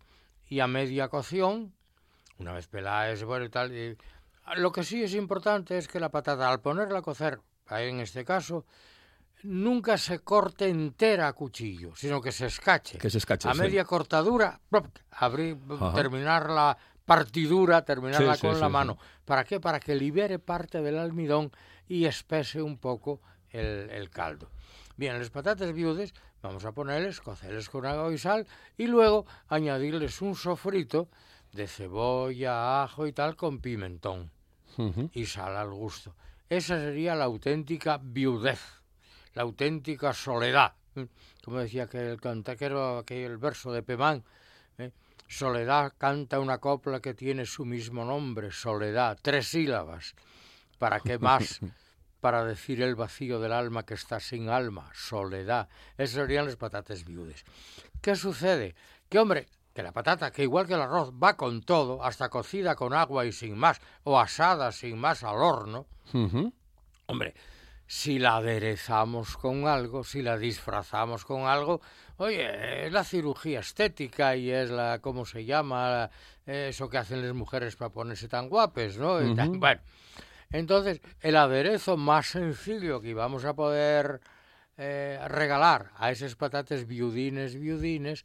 y 0.47 0.59
a 0.59 0.67
media 0.67 1.07
cocción, 1.07 1.73
una 2.37 2.51
vez 2.53 2.67
peladas, 2.67 3.23
bueno 3.23 3.45
y 3.45 3.49
tal. 3.49 3.71
y- 3.73 3.97
Lo 4.57 4.71
que 4.71 4.83
sí 4.83 5.01
es 5.03 5.13
importante 5.15 5.77
es 5.77 5.87
que 5.87 5.99
la 5.99 6.09
patata, 6.09 6.49
al 6.51 6.59
ponerla 6.61 6.99
a 6.99 7.01
cocer, 7.01 7.39
en 7.69 7.99
este 8.01 8.25
caso, 8.25 8.65
nunca 9.45 9.97
se 9.97 10.19
corte 10.19 10.67
entera 10.67 11.27
a 11.27 11.33
cuchillo, 11.33 11.95
sino 11.95 12.21
que 12.21 12.31
se 12.31 12.47
escache. 12.47 12.97
Que 12.97 13.09
se 13.09 13.17
escache, 13.19 13.47
A 13.47 13.53
sí. 13.53 13.59
media 13.59 13.85
cortadura, 13.85 14.59
plop, 14.69 14.87
abrir, 15.11 15.57
Ajá. 15.69 15.93
terminar 15.93 16.49
la 16.49 16.77
partidura, 17.05 17.85
terminarla 17.85 18.35
Sí, 18.35 18.41
con 18.41 18.55
sí, 18.55 18.61
la 18.61 18.69
mano. 18.69 18.97
¿Para 19.25 19.43
qué? 19.43 19.59
Para 19.59 19.79
que 19.79 19.95
libere 19.95 20.39
parte 20.39 20.81
del 20.81 20.97
almidón 20.97 21.51
y 21.87 22.05
espese 22.05 22.61
un 22.61 22.77
poco 22.77 23.21
el, 23.51 23.89
el 23.91 24.09
caldo. 24.09 24.49
Bien, 24.97 25.17
las 25.19 25.29
patatas 25.29 25.71
viudes 25.73 26.13
vamos 26.41 26.65
a 26.65 26.71
ponerles, 26.71 27.21
cocerles 27.21 27.69
con 27.69 27.85
agua 27.85 28.11
y 28.13 28.17
sal 28.17 28.47
y 28.77 28.87
luego 28.87 29.25
añadirles 29.47 30.21
un 30.21 30.35
sofrito 30.35 31.09
de 31.51 31.67
cebolla, 31.67 32.83
ajo 32.83 33.07
y 33.07 33.13
tal 33.13 33.35
con 33.35 33.59
pimentón 33.59 34.31
y 35.13 35.25
sal 35.25 35.55
al 35.55 35.71
gusto. 35.71 36.15
Esa 36.49 36.77
sería 36.79 37.15
la 37.15 37.23
auténtica 37.25 37.99
viudez, 38.01 38.59
la 39.35 39.43
auténtica 39.43 40.13
soledad. 40.13 40.73
¿eh? 40.95 41.07
Como 41.43 41.59
decía 41.59 41.87
que 41.87 41.99
el 41.99 42.19
cantaquero, 42.19 42.99
aquel 42.99 43.37
verso 43.37 43.71
de 43.71 43.83
Pemán, 43.83 44.23
¿eh? 44.79 44.91
Soledad 45.27 45.93
canta 45.97 46.39
una 46.39 46.59
copla 46.59 46.99
que 46.99 47.13
tiene 47.13 47.45
su 47.45 47.65
mismo 47.65 48.05
nombre, 48.05 48.51
Soledad, 48.51 49.17
tres 49.21 49.47
sílabas. 49.47 50.15
¿Para 50.77 50.99
qué 50.99 51.19
más? 51.19 51.59
Para 52.21 52.43
decir 52.43 52.81
el 52.81 52.95
vacío 52.95 53.39
del 53.39 53.51
alma 53.51 53.83
que 53.83 53.93
está 53.93 54.19
sin 54.19 54.49
alma, 54.49 54.89
soledad. 54.95 55.69
Esas 55.95 56.15
serían 56.15 56.45
las 56.45 56.55
patatas 56.55 57.05
viudes. 57.05 57.43
¿Qué 58.01 58.15
sucede? 58.15 58.73
Que, 59.09 59.19
hombre, 59.19 59.47
que 59.75 59.83
la 59.83 59.91
patata, 59.91 60.31
que 60.31 60.41
igual 60.41 60.65
que 60.65 60.73
el 60.73 60.81
arroz, 60.81 61.11
va 61.11 61.37
con 61.37 61.61
todo, 61.61 62.03
hasta 62.03 62.29
cocida 62.29 62.75
con 62.75 62.93
agua 62.93 63.25
y 63.25 63.31
sin 63.31 63.55
más, 63.55 63.79
o 64.03 64.19
asada 64.19 64.71
sin 64.71 64.97
más 64.97 65.23
al 65.23 65.37
horno. 65.37 65.85
Hombre, 67.05 67.35
si 67.87 68.17
la 68.17 68.37
aderezamos 68.37 69.37
con 69.37 69.67
algo, 69.67 70.03
si 70.03 70.21
la 70.21 70.37
disfrazamos 70.37 71.23
con 71.23 71.43
algo, 71.43 71.81
oye, 72.17 72.85
es 72.87 72.91
la 72.91 73.03
cirugía 73.03 73.59
estética 73.59 74.35
y 74.35 74.49
es 74.51 74.71
la, 74.71 74.99
¿cómo 74.99 75.25
se 75.25 75.45
llama? 75.45 76.09
Eso 76.45 76.89
que 76.89 76.97
hacen 76.97 77.21
las 77.21 77.33
mujeres 77.33 77.75
para 77.75 77.91
ponerse 77.91 78.27
tan 78.27 78.49
guapes, 78.49 78.97
¿no? 78.97 79.19
Bueno, 79.59 79.81
entonces, 80.51 81.01
el 81.21 81.35
aderezo 81.35 81.97
más 81.97 82.27
sencillo 82.27 83.01
que 83.01 83.13
vamos 83.13 83.45
a 83.45 83.53
poder 83.53 84.21
eh, 84.77 85.19
regalar 85.27 85.91
a 85.97 86.11
esas 86.11 86.35
patatas 86.35 86.87
viudines, 86.87 87.55
viudines, 87.55 88.23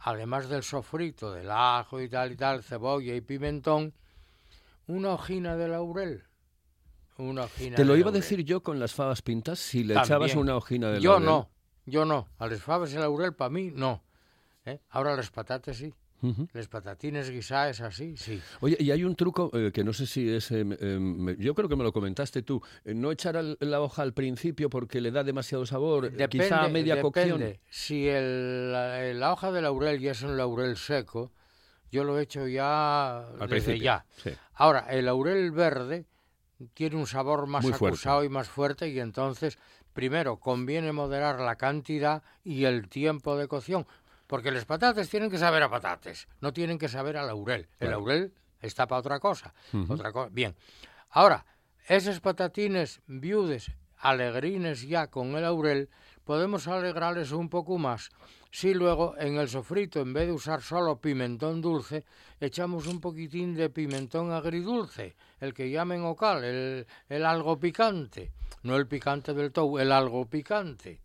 además 0.00 0.48
del 0.48 0.62
sofrito, 0.62 1.32
del 1.32 1.50
ajo 1.50 2.00
y 2.00 2.08
tal 2.08 2.32
y 2.32 2.36
tal, 2.36 2.62
cebolla 2.62 3.14
y 3.14 3.20
pimentón, 3.20 3.92
una 4.86 5.10
hojina 5.10 5.56
de 5.56 5.68
laurel. 5.68 6.27
Una 7.18 7.42
hojina 7.44 7.76
Te 7.76 7.84
lo 7.84 7.96
iba 7.96 8.10
a 8.10 8.12
decir 8.12 8.44
yo 8.44 8.62
con 8.62 8.78
las 8.78 8.94
fabas 8.94 9.22
pintas, 9.22 9.58
si 9.58 9.82
le 9.84 9.94
También. 9.94 10.04
echabas 10.04 10.34
una 10.36 10.56
hojina 10.56 10.90
de 10.90 11.00
Yo 11.00 11.12
laurel. 11.12 11.26
no, 11.26 11.50
yo 11.84 12.04
no. 12.04 12.28
A 12.38 12.46
las 12.46 12.62
fabas 12.62 12.92
de 12.92 13.00
laurel 13.00 13.34
para 13.34 13.50
mí 13.50 13.70
no. 13.74 14.02
¿Eh? 14.64 14.78
Ahora 14.90 15.16
las 15.16 15.30
patatas 15.30 15.76
sí. 15.78 15.92
Ujú. 16.20 16.48
Las 16.52 16.66
patatines 16.66 17.30
guisadas 17.30 17.80
así, 17.80 18.16
sí. 18.16 18.40
Oye, 18.60 18.76
y 18.80 18.90
hay 18.90 19.04
un 19.04 19.14
truco 19.14 19.50
eh, 19.52 19.70
que 19.72 19.84
no 19.84 19.92
sé 19.92 20.04
si 20.06 20.28
es... 20.28 20.50
em, 20.50 20.72
em, 20.80 21.36
yo 21.38 21.54
creo 21.54 21.68
que 21.68 21.76
me 21.76 21.84
lo 21.84 21.92
comentaste 21.92 22.42
tú. 22.42 22.60
eh, 22.84 22.92
no 22.94 23.12
echar 23.12 23.36
al- 23.36 23.56
la 23.60 23.80
hoja 23.80 24.02
al 24.02 24.12
principio 24.14 24.68
porque 24.68 25.00
le 25.00 25.12
da 25.12 25.22
demasiado 25.22 25.64
sabor, 25.64 26.06
eh, 26.06 26.10
Depende, 26.10 26.28
quizá 26.44 26.62
a 26.64 26.68
media 26.68 26.96
depende. 26.96 27.02
cocción. 27.02 27.58
Si 27.70 28.08
el- 28.08 28.72
la, 28.72 29.02
la 29.14 29.32
hoja 29.32 29.52
de 29.52 29.62
laurel 29.62 30.00
ya 30.00 30.10
es 30.10 30.22
un 30.22 30.36
laurel 30.36 30.76
seco, 30.76 31.30
yo 31.92 32.02
lo 32.04 32.18
he 32.18 32.22
hecho 32.24 32.48
ya 32.48 33.18
Al 33.18 33.38
desde 33.38 33.48
principio, 33.48 33.82
ya. 33.84 34.06
sí. 34.16 34.30
Ahora, 34.54 34.86
el 34.90 35.04
laurel 35.06 35.52
verde 35.52 36.06
tiene 36.74 36.96
un 36.96 37.06
sabor 37.06 37.46
más 37.46 37.62
Muy 37.62 37.72
fuerte. 37.72 37.94
acusado 37.94 38.24
y 38.24 38.28
más 38.28 38.48
fuerte 38.48 38.88
y 38.88 38.98
entonces, 39.00 39.58
primero, 39.92 40.36
conviene 40.38 40.92
moderar 40.92 41.40
la 41.40 41.56
cantidad 41.56 42.22
y 42.44 42.64
el 42.64 42.88
tiempo 42.88 43.36
de 43.36 43.48
cocción, 43.48 43.86
porque 44.26 44.50
las 44.50 44.64
patatas 44.64 45.08
tienen 45.08 45.30
que 45.30 45.38
saber 45.38 45.62
a 45.62 45.70
patates, 45.70 46.28
no 46.40 46.52
tienen 46.52 46.78
que 46.78 46.88
saber 46.88 47.16
a 47.16 47.22
laurel. 47.24 47.62
El 47.80 47.88
Claro. 47.88 47.92
laurel 47.92 48.34
está 48.60 48.86
para 48.86 49.00
otra 49.00 49.20
cosa. 49.20 49.54
Otra 49.88 50.12
cosa. 50.12 50.28
Bien. 50.32 50.54
Ahora, 51.10 51.46
esos 51.86 52.20
patatines 52.20 53.00
viudes, 53.06 53.70
alegrines 53.96 54.82
ya 54.86 55.06
con 55.08 55.34
el 55.36 55.42
laurel, 55.42 55.88
podemos 56.24 56.68
alegrarles 56.68 57.32
un 57.32 57.48
poco 57.48 57.78
más 57.78 58.10
si 58.50 58.74
luego 58.74 59.14
en 59.18 59.36
el 59.36 59.48
sofrito, 59.48 60.00
en 60.00 60.12
vez 60.12 60.26
de 60.26 60.32
usar 60.32 60.62
solo 60.62 61.00
pimentón 61.00 61.60
dulce, 61.60 62.04
echamos 62.40 62.86
un 62.86 63.00
poquitín 63.00 63.54
de 63.54 63.70
pimentón 63.70 64.32
agridulce, 64.32 65.16
el 65.40 65.52
que 65.52 65.70
llamen 65.70 66.04
ocal, 66.04 66.44
el, 66.44 66.86
el 67.08 67.26
algo 67.26 67.58
picante. 67.58 68.32
No 68.62 68.76
el 68.76 68.86
picante 68.88 69.34
del 69.34 69.52
tou, 69.52 69.78
el 69.78 69.92
algo 69.92 70.26
picante. 70.26 71.00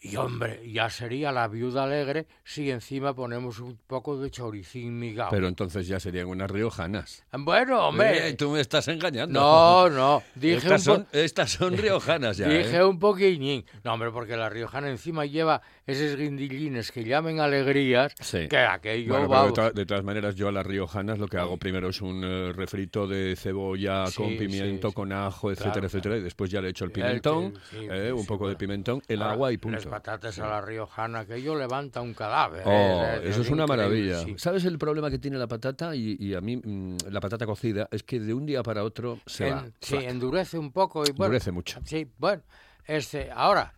Y 0.00 0.14
hombre, 0.14 0.60
ya 0.70 0.88
sería 0.90 1.32
la 1.32 1.48
viuda 1.48 1.82
alegre 1.82 2.26
si 2.44 2.70
encima 2.70 3.14
ponemos 3.14 3.58
un 3.58 3.76
poco 3.86 4.16
de 4.16 4.30
choricín 4.30 4.96
migao. 4.96 5.28
Pero 5.30 5.48
entonces 5.48 5.88
ya 5.88 5.98
serían 5.98 6.28
unas 6.28 6.48
riojanas. 6.50 7.24
Bueno, 7.32 7.88
hombre. 7.88 8.28
Eh, 8.28 8.34
tú 8.34 8.50
me 8.50 8.60
estás 8.60 8.86
engañando. 8.86 9.40
No, 9.40 9.90
no, 9.90 10.22
dije 10.36 10.56
estas, 10.58 10.86
un, 10.86 10.94
son, 10.94 11.06
estas 11.12 11.50
son 11.50 11.76
riojanas 11.76 12.36
ya. 12.36 12.48
dije 12.48 12.76
¿eh? 12.76 12.84
un 12.84 13.00
poquillín. 13.00 13.64
No, 13.82 13.94
hombre, 13.94 14.12
porque 14.12 14.36
la 14.36 14.48
riojana 14.48 14.88
encima 14.88 15.26
lleva 15.26 15.62
esos 15.84 16.16
guindillines 16.16 16.92
que 16.92 17.02
llamen 17.02 17.40
alegrías, 17.40 18.14
Sí. 18.20 18.46
que 18.48 18.58
aquello 18.58 19.08
Bueno, 19.14 19.28
pero 19.52 19.70
de, 19.72 19.84
todas- 19.86 20.04
maneras, 20.04 20.36
yo 20.36 20.46
a 20.48 20.52
las 20.52 20.64
riojanas 20.66 21.18
lo 21.18 21.26
que 21.26 21.38
hago 21.38 21.56
primero 21.56 21.88
es 21.88 22.00
un 22.02 22.22
eh, 22.22 22.52
refrito 22.52 23.06
de 23.08 23.34
cebolla 23.36 24.06
Sí, 24.06 24.16
con 24.16 24.36
pimiento, 24.36 24.88
sí, 24.90 24.94
con 24.94 25.12
ajo, 25.12 25.50
etcétera, 25.50 25.72
Claro, 25.72 25.86
etcétera, 25.88 26.16
y 26.18 26.20
después 26.20 26.50
ya 26.50 26.60
le 26.60 26.68
echo 26.68 26.84
el 26.84 26.90
El 26.90 26.92
pimentón, 26.92 27.54
sí, 27.70 27.78
eh, 27.90 28.12
un 28.12 28.26
poco 28.26 28.48
de 28.48 28.54
pimentón, 28.56 29.02
el 29.08 29.22
Ahora, 29.22 29.32
agua 29.32 29.52
y 29.52 29.56
punto. 29.56 29.87
Patatas 29.88 30.38
a 30.38 30.46
la 30.48 30.60
riojana, 30.60 31.20
aquello 31.20 31.56
levanta 31.56 32.00
un 32.00 32.14
cadáver. 32.14 32.62
Oh, 32.66 33.02
¿eh? 33.04 33.20
eso 33.24 33.42
es 33.42 33.50
una 33.50 33.66
maravilla. 33.66 34.22
sí. 34.22 34.34
¿Sabes 34.38 34.64
el 34.64 34.78
problema 34.78 35.10
que 35.10 35.18
tiene 35.18 35.38
la 35.38 35.46
patata? 35.46 35.94
Y, 35.96 36.16
y 36.20 36.34
a 36.34 36.40
mí, 36.40 36.56
mm, 36.56 36.96
la 37.10 37.20
patata 37.20 37.46
cocida, 37.46 37.88
es 37.90 38.02
que 38.02 38.20
de 38.20 38.34
un 38.34 38.46
día 38.46 38.62
para 38.62 38.84
otro 38.84 39.18
se 39.26 39.48
En- 39.48 39.54
va. 39.54 39.66
sí, 39.80 39.96
endurece 39.96 40.58
un 40.58 40.72
poco 40.72 41.02
y 41.06 41.12
bueno. 41.12 41.24
Endurece 41.26 41.50
mucho. 41.52 41.80
Sí, 41.84 42.06
bueno. 42.18 42.42
Este, 42.86 43.30
ahora, 43.30 43.74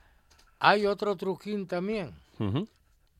hay 0.58 0.86
otro 0.86 1.16
truquín 1.16 1.66
también. 1.66 2.12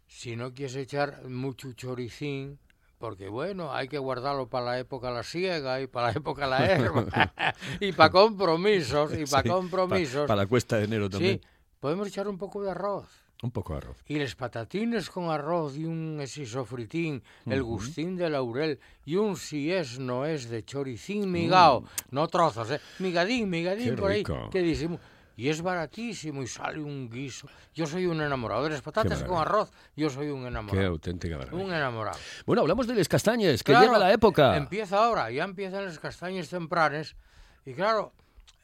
Si 0.07 0.35
no 0.37 0.53
quieres 0.53 0.77
echar 0.77 1.25
mucho 1.29 1.73
choricín, 1.73 2.59
porque 2.99 3.29
bueno, 3.29 3.73
hay 3.73 3.89
que 3.89 3.99
guardarlo 3.99 4.49
para 4.49 4.67
la 4.67 4.79
época 4.79 5.11
la 5.11 5.23
siega 5.23 5.81
y 5.81 5.87
para 5.87 6.09
la 6.09 6.13
época 6.15 6.47
la 6.47 6.67
herba, 6.71 7.07
y 7.81 7.93
para 7.93 8.11
compromisos, 8.11 9.13
y 9.17 9.25
para 9.25 9.43
Sí, 9.45 9.49
compromisos. 9.49 10.27
Para 10.27 10.43
la 10.43 10.47
cuesta 10.47 10.77
de 10.79 10.85
enero 10.85 11.09
también. 11.09 11.41
sí, 11.41 11.49
podemos 11.81 12.07
echar 12.09 12.29
un 12.29 12.39
poco 12.39 12.63
de 12.63 12.71
arroz. 12.71 13.09
Un 13.43 13.51
poco 13.51 13.73
de 13.73 13.79
arroz. 13.79 13.97
Y 14.07 14.19
los 14.19 14.35
patatines 14.37 15.09
con 15.09 15.31
arroz 15.31 15.77
y 15.77 15.87
un 15.87 16.21
ese 16.21 16.45
sofritín, 16.45 17.23
el 17.47 17.63
gustín 17.63 18.15
de 18.17 18.29
laurel 18.29 18.79
y 19.07 19.17
un 19.17 19.35
si 19.37 19.73
es 19.73 19.99
no 19.99 20.27
es 20.27 20.51
de 20.51 20.63
choricín 20.63 21.33
migao, 21.33 21.85
no 22.11 22.29
trozos, 22.29 22.71
¿eh? 22.71 22.81
migadín, 22.99 23.49
migadín 23.49 23.95
Mm. 23.95 23.97
Qué 23.97 24.01
por 24.03 24.11
ahí, 24.11 24.19
rico. 24.19 24.51
que 24.51 24.63
decimos. 24.63 25.01
Y 25.37 25.49
es 25.49 25.63
baratísimo 25.63 26.43
y 26.43 26.47
sale 26.47 26.81
un 26.83 27.09
guiso. 27.09 27.49
Yo 27.73 27.87
soy 27.87 28.05
un 28.05 28.21
enamorado 28.21 28.65
de 28.65 28.71
las 28.71 28.83
patatas 28.83 29.25
con 29.25 29.39
arroz, 29.39 29.71
yo 29.97 30.11
soy 30.11 30.29
un 30.29 30.43
Qué 30.43 30.49
enamorado. 30.49 30.89
auténtica 30.89 31.39
maravilla. 31.39 31.65
Un 31.65 31.73
enamorado. 31.73 32.19
Bueno, 32.45 32.61
hablamos 32.61 32.87
de 32.87 32.95
las 32.95 33.09
castañas, 33.09 33.63
que 33.63 33.73
Claro, 33.73 33.87
llega 33.87 33.99
la 33.99 34.13
época. 34.13 34.55
Empieza 34.59 35.03
ahora, 35.03 35.31
ya 35.31 35.45
empiezan 35.45 35.87
las 35.87 35.99
castañas 35.99 36.51
tempranas. 36.51 37.17
Y 37.65 37.73
claro, 37.73 38.13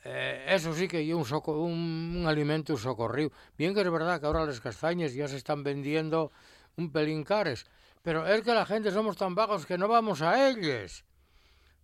eh, 0.08 0.46
eso 0.54 0.72
sí 0.74 0.86
que 0.88 1.00
es 1.06 1.14
un, 1.14 1.24
soco- 1.24 1.58
un, 1.62 2.16
un 2.20 2.26
alimento 2.26 2.76
socorrido. 2.76 3.30
Bien 3.58 3.74
que 3.74 3.80
es 3.80 3.90
verdad 3.90 4.20
que 4.20 4.26
ahora 4.26 4.44
las 4.46 4.60
castañas 4.60 5.14
ya 5.14 5.26
se 5.28 5.36
están 5.36 5.62
vendiendo 5.64 6.30
un 6.76 6.92
pelín 6.92 7.24
cares. 7.24 7.66
Pero 8.02 8.26
es 8.26 8.42
que 8.42 8.54
la 8.54 8.64
gente 8.66 8.90
somos 8.92 9.16
tan 9.16 9.34
vagos 9.34 9.66
que 9.66 9.76
no 9.78 9.88
vamos 9.88 10.22
a 10.22 10.48
ellos. 10.48 11.04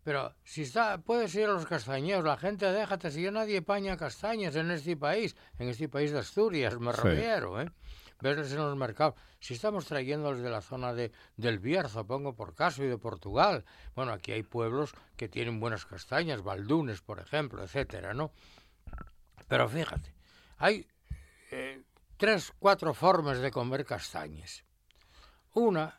Pero 0.04 0.34
si 0.44 0.62
está, 0.62 0.98
puedes 0.98 1.34
ir 1.34 1.44
a 1.44 1.52
los 1.52 1.66
castañeros, 1.66 2.24
la 2.24 2.36
gente 2.36 2.66
déjate, 2.70 3.10
si 3.10 3.22
ya 3.22 3.30
nadie 3.30 3.62
paña 3.62 3.96
castañas 3.96 4.56
en 4.56 4.70
este 4.72 4.96
país, 4.96 5.36
en 5.58 5.68
este 5.68 5.88
país 5.88 6.10
de 6.12 6.18
Asturias, 6.18 6.78
me 6.78 6.92
Sí. 6.92 7.00
refiero, 7.02 7.60
¿eh? 7.60 7.70
Verles 8.22 8.52
en 8.52 8.58
los 8.58 8.76
mercados. 8.76 9.16
Si 9.40 9.54
estamos 9.54 9.86
trayéndolos 9.86 10.40
de 10.40 10.48
la 10.48 10.62
zona 10.62 10.94
de, 10.94 11.10
del 11.36 11.58
Bierzo, 11.58 12.06
pongo 12.06 12.36
por 12.36 12.54
caso, 12.54 12.84
y 12.84 12.86
de 12.86 12.96
Portugal. 12.96 13.64
Bueno, 13.96 14.12
aquí 14.12 14.30
hay 14.30 14.44
pueblos 14.44 14.94
que 15.16 15.28
tienen 15.28 15.58
buenas 15.58 15.84
castañas, 15.84 16.42
Baldunes, 16.42 17.00
por 17.00 17.18
ejemplo, 17.18 17.64
etcétera, 17.64 18.14
¿no? 18.14 18.30
Pero 19.48 19.68
fíjate, 19.68 20.14
hay 20.58 20.86
eh, 21.50 21.82
tres, 22.16 22.52
cuatro 22.60 22.94
formas 22.94 23.40
de 23.40 23.50
comer 23.50 23.84
castañas. 23.84 24.64
Una, 25.54 25.98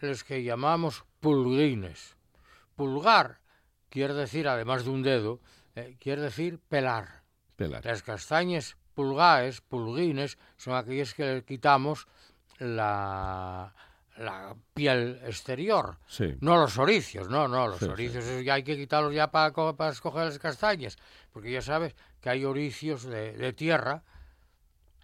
los 0.00 0.22
que 0.22 0.44
llamamos 0.44 1.04
pulguines. 1.18 2.16
Pulgar 2.76 3.40
quiere 3.90 4.14
decir, 4.14 4.46
además 4.46 4.84
de 4.84 4.90
un 4.90 5.02
dedo, 5.02 5.40
eh, 5.74 5.96
quiere 5.98 6.22
decir 6.22 6.60
pelar. 6.60 7.24
Pelar. 7.56 7.84
Las 7.84 8.04
castañas 8.04 8.76
pulgaes, 8.94 9.60
pulguines, 9.60 10.38
son 10.56 10.74
aquellas 10.74 11.14
que 11.14 11.24
le 11.24 11.44
quitamos 11.44 12.06
la, 12.58 13.74
la 14.16 14.54
piel 14.74 15.20
exterior. 15.24 15.98
Sí. 16.06 16.34
No 16.40 16.56
los 16.56 16.78
oricios, 16.78 17.28
no, 17.28 17.48
no, 17.48 17.68
los 17.68 17.78
Sí, 17.78 17.86
oricios 17.86 18.24
ya 18.44 18.54
hay 18.54 18.62
que 18.62 18.76
quitarlos 18.76 19.14
ya 19.14 19.30
para, 19.30 19.52
para 19.52 19.90
escoger 19.90 20.24
las 20.24 20.38
castañas, 20.38 20.96
porque 21.32 21.50
ya 21.50 21.62
sabes 21.62 21.94
que 22.20 22.30
hay 22.30 22.44
oricios 22.44 23.04
de, 23.04 23.32
de 23.32 23.52
tierra, 23.52 24.04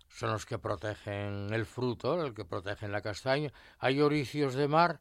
son 0.09 0.31
los 0.33 0.47
que 0.47 0.59
protegen 0.59 1.53
el 1.53 1.67
fruto, 1.67 2.25
el 2.25 2.35
que 2.35 2.45
protegen 2.45 2.93
la 2.93 3.01
castaña, 3.03 3.53
hay 3.79 4.01
oricios 4.01 4.55
de 4.55 4.69
mar, 4.69 5.01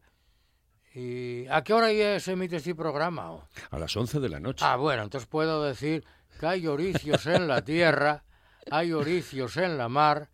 y 0.93 1.45
¿a 1.47 1.63
qué 1.63 1.73
hora 1.73 1.91
ya 1.93 2.19
se 2.19 2.31
emite 2.31 2.55
este 2.55 2.73
programa? 2.73 3.37
A 3.69 3.77
las 3.77 3.95
11 3.95 4.19
de 4.19 4.29
la 4.29 4.39
noche. 4.39 4.65
Ah, 4.65 4.77
bueno, 4.77 5.03
entonces 5.03 5.27
puedo 5.27 5.63
decir 5.63 6.03
que 6.39 6.45
hay 6.47 6.65
oricios 6.65 7.25
en 7.27 7.47
la 7.47 7.61
tierra, 7.63 8.23
hay 8.71 8.93
oricios 8.93 9.57
en 9.57 9.77
la 9.77 9.89
mar 9.89 10.29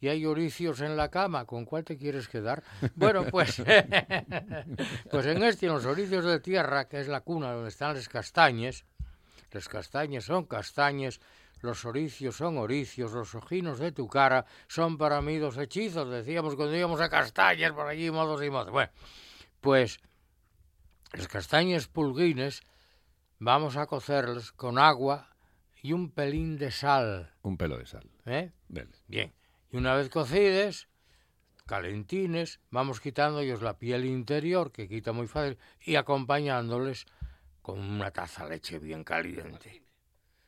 y 0.00 0.08
hay 0.08 0.26
oricios 0.26 0.80
en 0.80 0.96
la 0.96 1.10
cama. 1.10 1.44
¿Con 1.44 1.64
cuál 1.64 1.84
te 1.84 1.96
quieres 1.96 2.28
quedar? 2.28 2.62
Bueno, 2.96 3.24
pues, 3.30 3.62
pues 5.10 5.26
en 5.26 5.42
este, 5.44 5.66
en 5.66 5.74
los 5.74 5.86
oricios 5.86 6.24
de 6.24 6.40
tierra, 6.40 6.88
que 6.88 7.00
es 7.00 7.08
la 7.08 7.20
cuna 7.20 7.52
donde 7.52 7.68
están 7.68 7.94
las 7.94 8.08
castañas, 8.08 8.84
Las 9.52 9.68
castañas 9.68 10.24
son 10.24 10.46
castañas, 10.46 11.20
los 11.60 11.84
oricios 11.84 12.36
son 12.36 12.58
oricios, 12.58 13.12
los 13.12 13.34
ojinos 13.34 13.78
de 13.78 13.92
tu 13.92 14.08
cara 14.08 14.44
son 14.66 14.98
para 14.98 15.20
mí 15.20 15.38
dos 15.38 15.56
hechizos, 15.56 16.10
decíamos 16.10 16.56
cuando 16.56 16.76
íbamos 16.76 17.00
a 17.00 17.08
castañas 17.08 17.72
por 17.72 17.86
allí, 17.86 18.10
modos 18.10 18.42
y 18.42 18.50
modos. 18.50 18.72
Bueno, 18.72 18.90
pues 19.60 20.00
las 21.12 21.28
castañas 21.28 21.86
pulguines 21.86 22.62
vamos 23.38 23.76
a 23.76 23.86
cocerlas 23.86 24.50
con 24.50 24.78
agua 24.78 25.31
y 25.82 25.92
un 25.92 26.10
pelín 26.10 26.56
de 26.56 26.70
sal. 26.70 27.34
Un 27.42 27.56
pelo 27.56 27.76
de 27.76 27.86
sal. 27.86 28.08
¿eh? 28.24 28.52
Bien. 28.68 28.88
Bien. 29.08 29.32
Y 29.70 29.76
una 29.76 29.94
vez 29.94 30.08
cocides, 30.08 30.88
calentines, 31.66 32.60
vamos 32.70 33.00
quitando 33.00 33.40
ellos 33.40 33.62
la 33.62 33.78
piel 33.78 34.04
interior, 34.04 34.70
que 34.70 34.88
quita 34.88 35.12
muy 35.12 35.26
fácil, 35.26 35.58
y 35.80 35.96
acompañándoles 35.96 37.06
con 37.60 37.80
una 37.80 38.10
taza 38.10 38.44
de 38.44 38.50
leche 38.50 38.78
bien 38.78 39.02
caliente. 39.02 39.82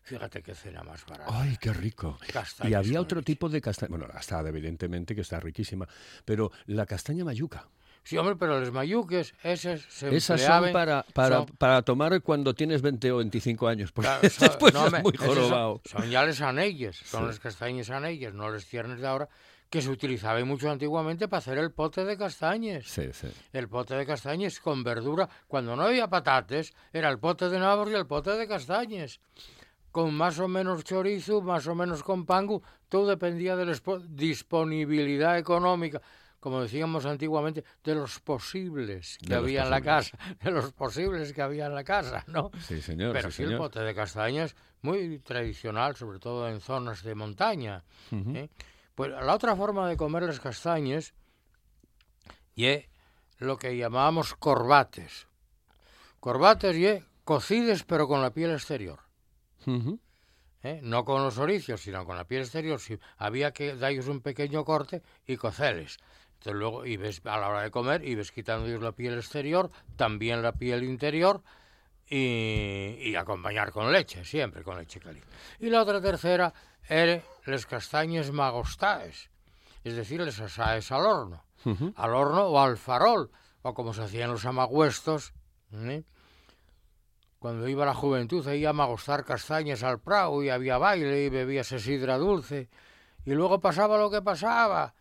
Fíjate 0.03 0.43
qué 0.43 0.55
cena 0.55 0.83
más 0.83 1.05
barata. 1.07 1.31
Ay, 1.33 1.57
qué 1.59 1.73
rico. 1.73 2.19
Castañas 2.31 2.71
y 2.71 2.75
había 2.75 3.00
otro 3.00 3.21
leche. 3.21 3.33
tipo 3.33 3.49
de 3.49 3.61
castaña. 3.62 3.88
Bueno, 3.88 4.07
hasta 4.12 4.47
evidentemente 4.47 5.14
que 5.14 5.23
está 5.23 5.41
riquísima. 5.41 5.88
Pero 6.26 6.53
la 6.67 6.85
castaña 6.85 7.25
mayuca. 7.25 7.67
Sí, 8.04 8.16
hombre, 8.18 8.37
pero 8.37 8.61
los 8.61 8.70
mayuques, 8.70 9.34
esas 9.42 9.80
se 9.88 10.14
Esas 10.14 10.40
empleaban- 10.42 10.64
son 10.64 10.73
para, 10.73 11.02
para, 11.14 11.37
son- 11.38 11.46
para 11.58 11.82
tomar 11.82 12.20
cuando 12.23 12.54
tienes 12.54 12.82
20 12.82 13.11
o 13.12 13.16
25 13.16 13.66
años. 13.66 13.92
Porque 13.92 14.08
Claro, 14.08 14.28
son- 14.30 14.49
después 14.49 14.75
no, 14.75 14.87
es 14.87 15.02
muy 15.02 15.12
son- 15.16 15.26
jorobado. 15.26 15.80
Son, 15.87 16.11
ya 16.11 16.25
les 16.25 16.40
anelles, 16.42 16.96
son 16.96 17.23
Sí. 17.23 17.26
las 17.28 17.40
castañas 17.40 17.88
anelles, 17.90 18.34
no 18.34 18.50
les 18.50 18.66
ciernes 18.66 19.00
de 19.00 19.06
ahora, 19.06 19.28
que 19.70 19.80
se 19.82 19.88
utilizaba 19.90 20.44
mucho 20.44 20.70
antiguamente 20.70 21.26
para 21.28 21.38
hacer 21.38 21.58
el 21.58 21.73
pote 21.73 22.04
de 22.04 22.16
castañas. 22.16 22.84
Sí, 22.87 23.08
sí. 23.12 23.26
El 23.52 23.68
pote 23.68 23.94
de 23.94 24.04
castañas 24.06 24.61
con 24.61 24.84
verdura. 24.84 25.28
Cuando 25.49 25.75
no 25.75 25.82
había 25.84 26.06
patates, 26.06 26.75
era 26.92 27.08
el 27.08 27.18
pote 27.18 27.49
de 27.49 27.58
nabos 27.58 27.90
y 27.90 27.94
el 27.94 28.06
pote 28.06 28.30
de 28.32 28.46
castañas. 28.46 29.18
Con 29.90 30.12
más 30.14 30.38
o 30.38 30.46
menos 30.46 30.84
chorizo, 30.84 31.40
más 31.40 31.66
o 31.66 31.75
menos 31.75 32.02
con 32.02 32.26
pangu, 32.26 32.62
todo 32.88 33.08
dependía 33.08 33.56
de 33.56 33.64
la 33.64 33.75
disponibilidad 34.11 35.38
económica, 35.38 36.00
como 36.44 36.60
decíamos 36.60 37.06
antiguamente, 37.06 37.64
de 37.82 37.94
los 37.94 38.20
posibles 38.20 39.16
que 39.16 39.28
De 39.28 39.34
había 39.34 39.62
en 39.62 39.70
la 39.70 39.80
casa, 39.80 40.18
de 40.44 40.50
los 40.50 40.74
posibles 40.74 41.32
que 41.32 41.40
había 41.40 41.64
en 41.64 41.74
la 41.74 41.84
casa, 41.84 42.22
¿no? 42.26 42.50
Sí, 42.60 42.82
señor. 42.82 43.14
Pero 43.14 43.30
sí, 43.30 43.38
sí, 43.38 43.42
el 43.44 43.56
pote 43.56 43.80
de 43.80 43.94
castañas, 43.94 44.54
muy 44.82 45.20
tradicional, 45.20 45.96
sobre 45.96 46.18
todo 46.18 46.46
en 46.46 46.60
zonas 46.60 47.02
de 47.02 47.14
montaña. 47.14 47.82
¿eh? 48.12 48.50
Pues 48.94 49.10
la 49.10 49.34
otra 49.34 49.56
forma 49.56 49.88
de 49.88 49.96
comer 49.96 50.24
las 50.24 50.38
castañas 50.38 51.14
y 52.54 52.84
lo 53.38 53.56
que 53.56 53.74
llamábamos 53.78 54.34
corbates. 54.34 55.26
Corbates 56.20 56.76
y 56.76 57.02
cocides 57.24 57.84
pero 57.84 58.06
con 58.06 58.20
la 58.20 58.34
piel 58.34 58.50
exterior. 58.50 59.00
¿eh? 60.62 60.80
No 60.82 61.06
con 61.06 61.22
los 61.22 61.38
oricios, 61.38 61.80
sino 61.80 62.04
con 62.04 62.18
la 62.18 62.24
piel 62.26 62.42
exterior. 62.42 62.78
Si 62.78 62.98
había 63.16 63.52
que 63.52 63.76
darles 63.76 64.08
un 64.08 64.20
pequeño 64.20 64.62
corte 64.66 65.02
y 65.26 65.38
cocerles. 65.38 65.96
Entonces 66.44 66.60
luego, 66.60 66.84
y 66.84 66.98
ves 66.98 67.22
a 67.24 67.38
la 67.38 67.48
hora 67.48 67.62
de 67.62 67.70
comer, 67.70 68.06
y 68.06 68.14
ves 68.16 68.30
quitando 68.30 68.66
la 68.78 68.92
piel 68.92 69.14
exterior, 69.14 69.70
también 69.96 70.42
la 70.42 70.52
piel 70.52 70.84
interior, 70.84 71.42
y, 72.06 72.98
y 73.00 73.16
acompañar 73.16 73.72
con 73.72 73.90
leche, 73.90 74.26
siempre 74.26 74.62
con 74.62 74.76
leche 74.76 75.00
caliente. 75.00 75.26
Y 75.58 75.70
la 75.70 75.80
otra 75.80 76.02
tercera 76.02 76.52
era 76.86 77.22
las 77.46 77.64
castañas 77.64 78.30
magostaes, 78.30 79.30
es 79.84 79.96
decir, 79.96 80.20
las 80.20 80.38
asaes 80.38 80.92
al 80.92 81.06
horno, 81.06 81.44
al 81.96 82.14
horno 82.14 82.42
o 82.48 82.60
al 82.60 82.76
farol, 82.76 83.30
o 83.62 83.72
como 83.72 83.94
se 83.94 84.02
hacían 84.02 84.30
los 84.30 84.44
amagüestos, 84.44 85.32
cuando 87.38 87.66
iba 87.68 87.86
la 87.86 87.94
juventud 87.94 88.46
ahí 88.48 88.66
a 88.66 88.74
magostar 88.74 89.24
castañas 89.24 89.82
al 89.82 89.98
prado 89.98 90.42
y 90.42 90.50
había 90.50 90.76
baile 90.76 91.24
y 91.24 91.30
bebíase 91.30 91.78
sidra 91.78 92.18
dulce, 92.18 92.68
y 93.24 93.30
luego 93.32 93.60
pasaba 93.60 93.96
lo 93.96 94.10
que 94.10 94.20
pasaba, 94.20 94.94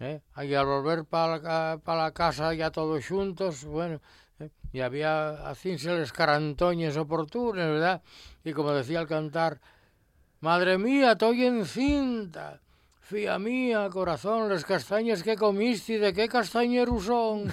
eh? 0.00 0.20
aí 0.34 0.54
a 0.54 0.62
volver 0.62 1.04
para 1.04 1.78
pa 1.82 2.10
casa 2.12 2.54
ya 2.54 2.70
todos 2.70 3.04
xuntos, 3.04 3.64
bueno, 3.64 4.00
eh? 4.38 4.50
e 4.72 4.78
había 4.82 5.44
acínseles 5.50 6.10
carantoñes 6.12 6.96
oportunes, 6.96 7.66
verdad? 7.66 8.02
E 8.46 8.54
como 8.54 8.70
decía 8.72 9.00
al 9.02 9.10
cantar, 9.10 9.58
Madre 10.40 10.78
mía, 10.78 11.12
estoy 11.12 11.46
en 11.46 11.66
cinta. 11.66 12.60
Fía 13.00 13.40
mía, 13.40 13.88
corazón, 13.90 14.48
las 14.48 14.64
castañas 14.64 15.24
que 15.24 15.34
comiste, 15.34 15.98
¿de 15.98 16.12
qué 16.12 16.28
castañeros 16.28 17.04
son? 17.04 17.52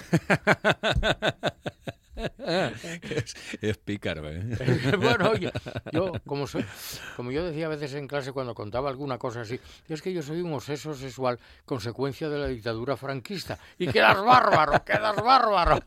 es, 2.16 3.34
es 3.60 3.78
pícaro, 3.78 4.30
¿eh? 4.30 4.42
bueno, 4.98 5.30
oye, 5.30 5.50
yo, 5.92 6.12
como, 6.26 6.46
soy, 6.46 6.64
como 7.16 7.30
yo 7.30 7.44
decía 7.44 7.66
a 7.66 7.68
veces 7.68 7.94
en 7.94 8.08
clase 8.08 8.32
cuando 8.32 8.54
contaba 8.54 8.88
alguna 8.88 9.18
cosa 9.18 9.42
así, 9.42 9.60
es 9.88 10.02
que 10.02 10.12
yo 10.12 10.22
soy 10.22 10.40
un 10.40 10.52
obseso 10.54 10.94
sexual 10.94 11.38
consecuencia 11.64 12.28
de 12.28 12.38
la 12.38 12.46
dictadura 12.48 12.96
franquista. 12.96 13.58
Y 13.78 13.88
quedas 13.88 14.22
bárbaro, 14.24 14.84
quedas 14.86 15.16
bárbaro. 15.16 15.78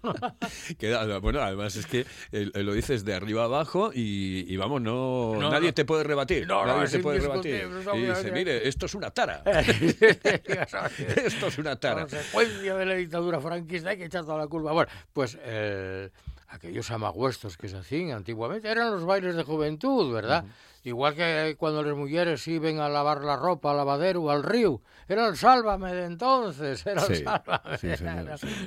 Queda- 0.77 1.19
bueno, 1.19 1.41
además 1.41 1.75
es 1.75 1.85
que 1.85 2.05
eh, 2.31 2.49
lo 2.55 2.73
dices 2.73 3.05
de 3.05 3.13
arriba 3.13 3.43
abajo 3.45 3.91
y, 3.93 4.45
y 4.51 4.57
vamos, 4.57 4.81
no, 4.81 5.35
No, 5.35 5.49
nadie 5.49 5.73
te 5.73 5.85
puede 5.85 6.03
rebatir. 6.03 6.47
No, 6.47 6.65
nadie 6.65 6.87
te 6.89 6.99
puede 6.99 7.19
rebatir. 7.19 7.67
Y 7.93 8.01
dice, 8.01 8.31
mire, 8.31 8.67
esto 8.67 8.85
es 8.85 8.95
una 8.95 9.11
tara. 9.11 9.43
esto 11.25 11.47
es 11.47 11.57
una 11.57 11.75
tara. 11.79 12.01
Consecuencia 12.01 12.75
de 12.75 12.85
la 12.85 12.93
dictadura 12.95 13.39
franquista, 13.39 13.89
hay 13.89 13.97
que 13.97 14.05
echar 14.05 14.23
toda 14.25 14.37
la 14.37 14.47
culpa. 14.47 14.71
Bueno, 14.71 14.91
pues 15.13 15.37
eh, 15.41 16.09
aquellos 16.49 16.89
amagüestos 16.91 17.57
que 17.57 17.69
se 17.69 17.77
hacían 17.77 18.11
antiguamente 18.17 18.69
eran 18.69 18.91
los 18.91 19.05
bailes 19.05 19.35
de 19.35 19.43
juventud, 19.43 20.13
¿verdad? 20.13 20.45
Igual 20.83 21.13
que 21.15 21.55
cuando 21.57 21.83
las 21.83 21.95
mujeres 21.95 22.47
iban 22.47 22.79
a 22.79 22.89
lavar 22.89 23.21
la 23.23 23.35
ropa 23.35 23.71
al 23.71 23.77
lavadero 23.77 24.23
o 24.23 24.29
al 24.31 24.43
río. 24.43 24.81
Era 25.07 25.27
el 25.27 25.37
sálvame 25.37 25.93
de 25.93 26.05
entonces, 26.05 26.85
era 26.85 27.05
el 27.05 27.15
Sí, 27.15 27.23
sálvame. 27.23 27.77
sí, 27.77 27.87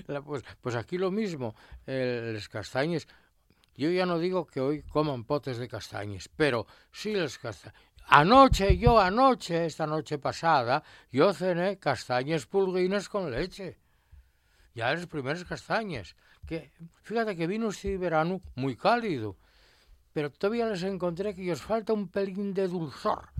Era- 0.09 0.23
Pues, 0.23 0.45
pues 0.61 0.75
aquí 0.77 0.99
lo 0.99 1.11
mismo, 1.11 1.55
las 1.87 2.49
castañas. 2.49 3.07
Yo 3.75 3.90
ya 3.90 4.05
no 4.05 4.18
digo 4.18 4.47
que 4.47 4.61
hoy 4.61 4.83
coman 4.83 5.25
potes 5.25 5.57
de 5.59 5.66
castañas, 5.68 6.29
pero 6.37 6.66
sí 6.92 7.14
las 7.14 7.38
castañas. 7.38 7.75
Anoche, 8.09 8.77
yo 8.77 9.01
anoche, 9.01 9.64
esta 9.64 9.87
noche 9.87 10.18
pasada, 10.18 10.83
yo 11.11 11.33
cené 11.33 11.79
castañas 11.79 12.47
pulguines 12.47 13.09
con 13.09 13.31
leche. 13.31 13.79
Ya 14.75 14.92
las 14.92 15.07
primeras 15.07 15.45
castañas. 15.45 16.14
Que, 16.47 16.71
fíjate 17.03 17.37
que 17.37 17.47
vino 17.47 17.69
este 17.69 17.97
verano 17.97 18.41
muy 18.57 18.77
cálido, 18.77 19.37
pero 20.13 20.31
todavía 20.31 20.67
les 20.67 20.83
encontré 20.83 21.35
que 21.35 21.53
os 21.53 21.63
falta 21.63 21.93
un 21.93 22.09
pelín 22.09 22.53
de 22.55 22.69
dulzor. 22.69 23.31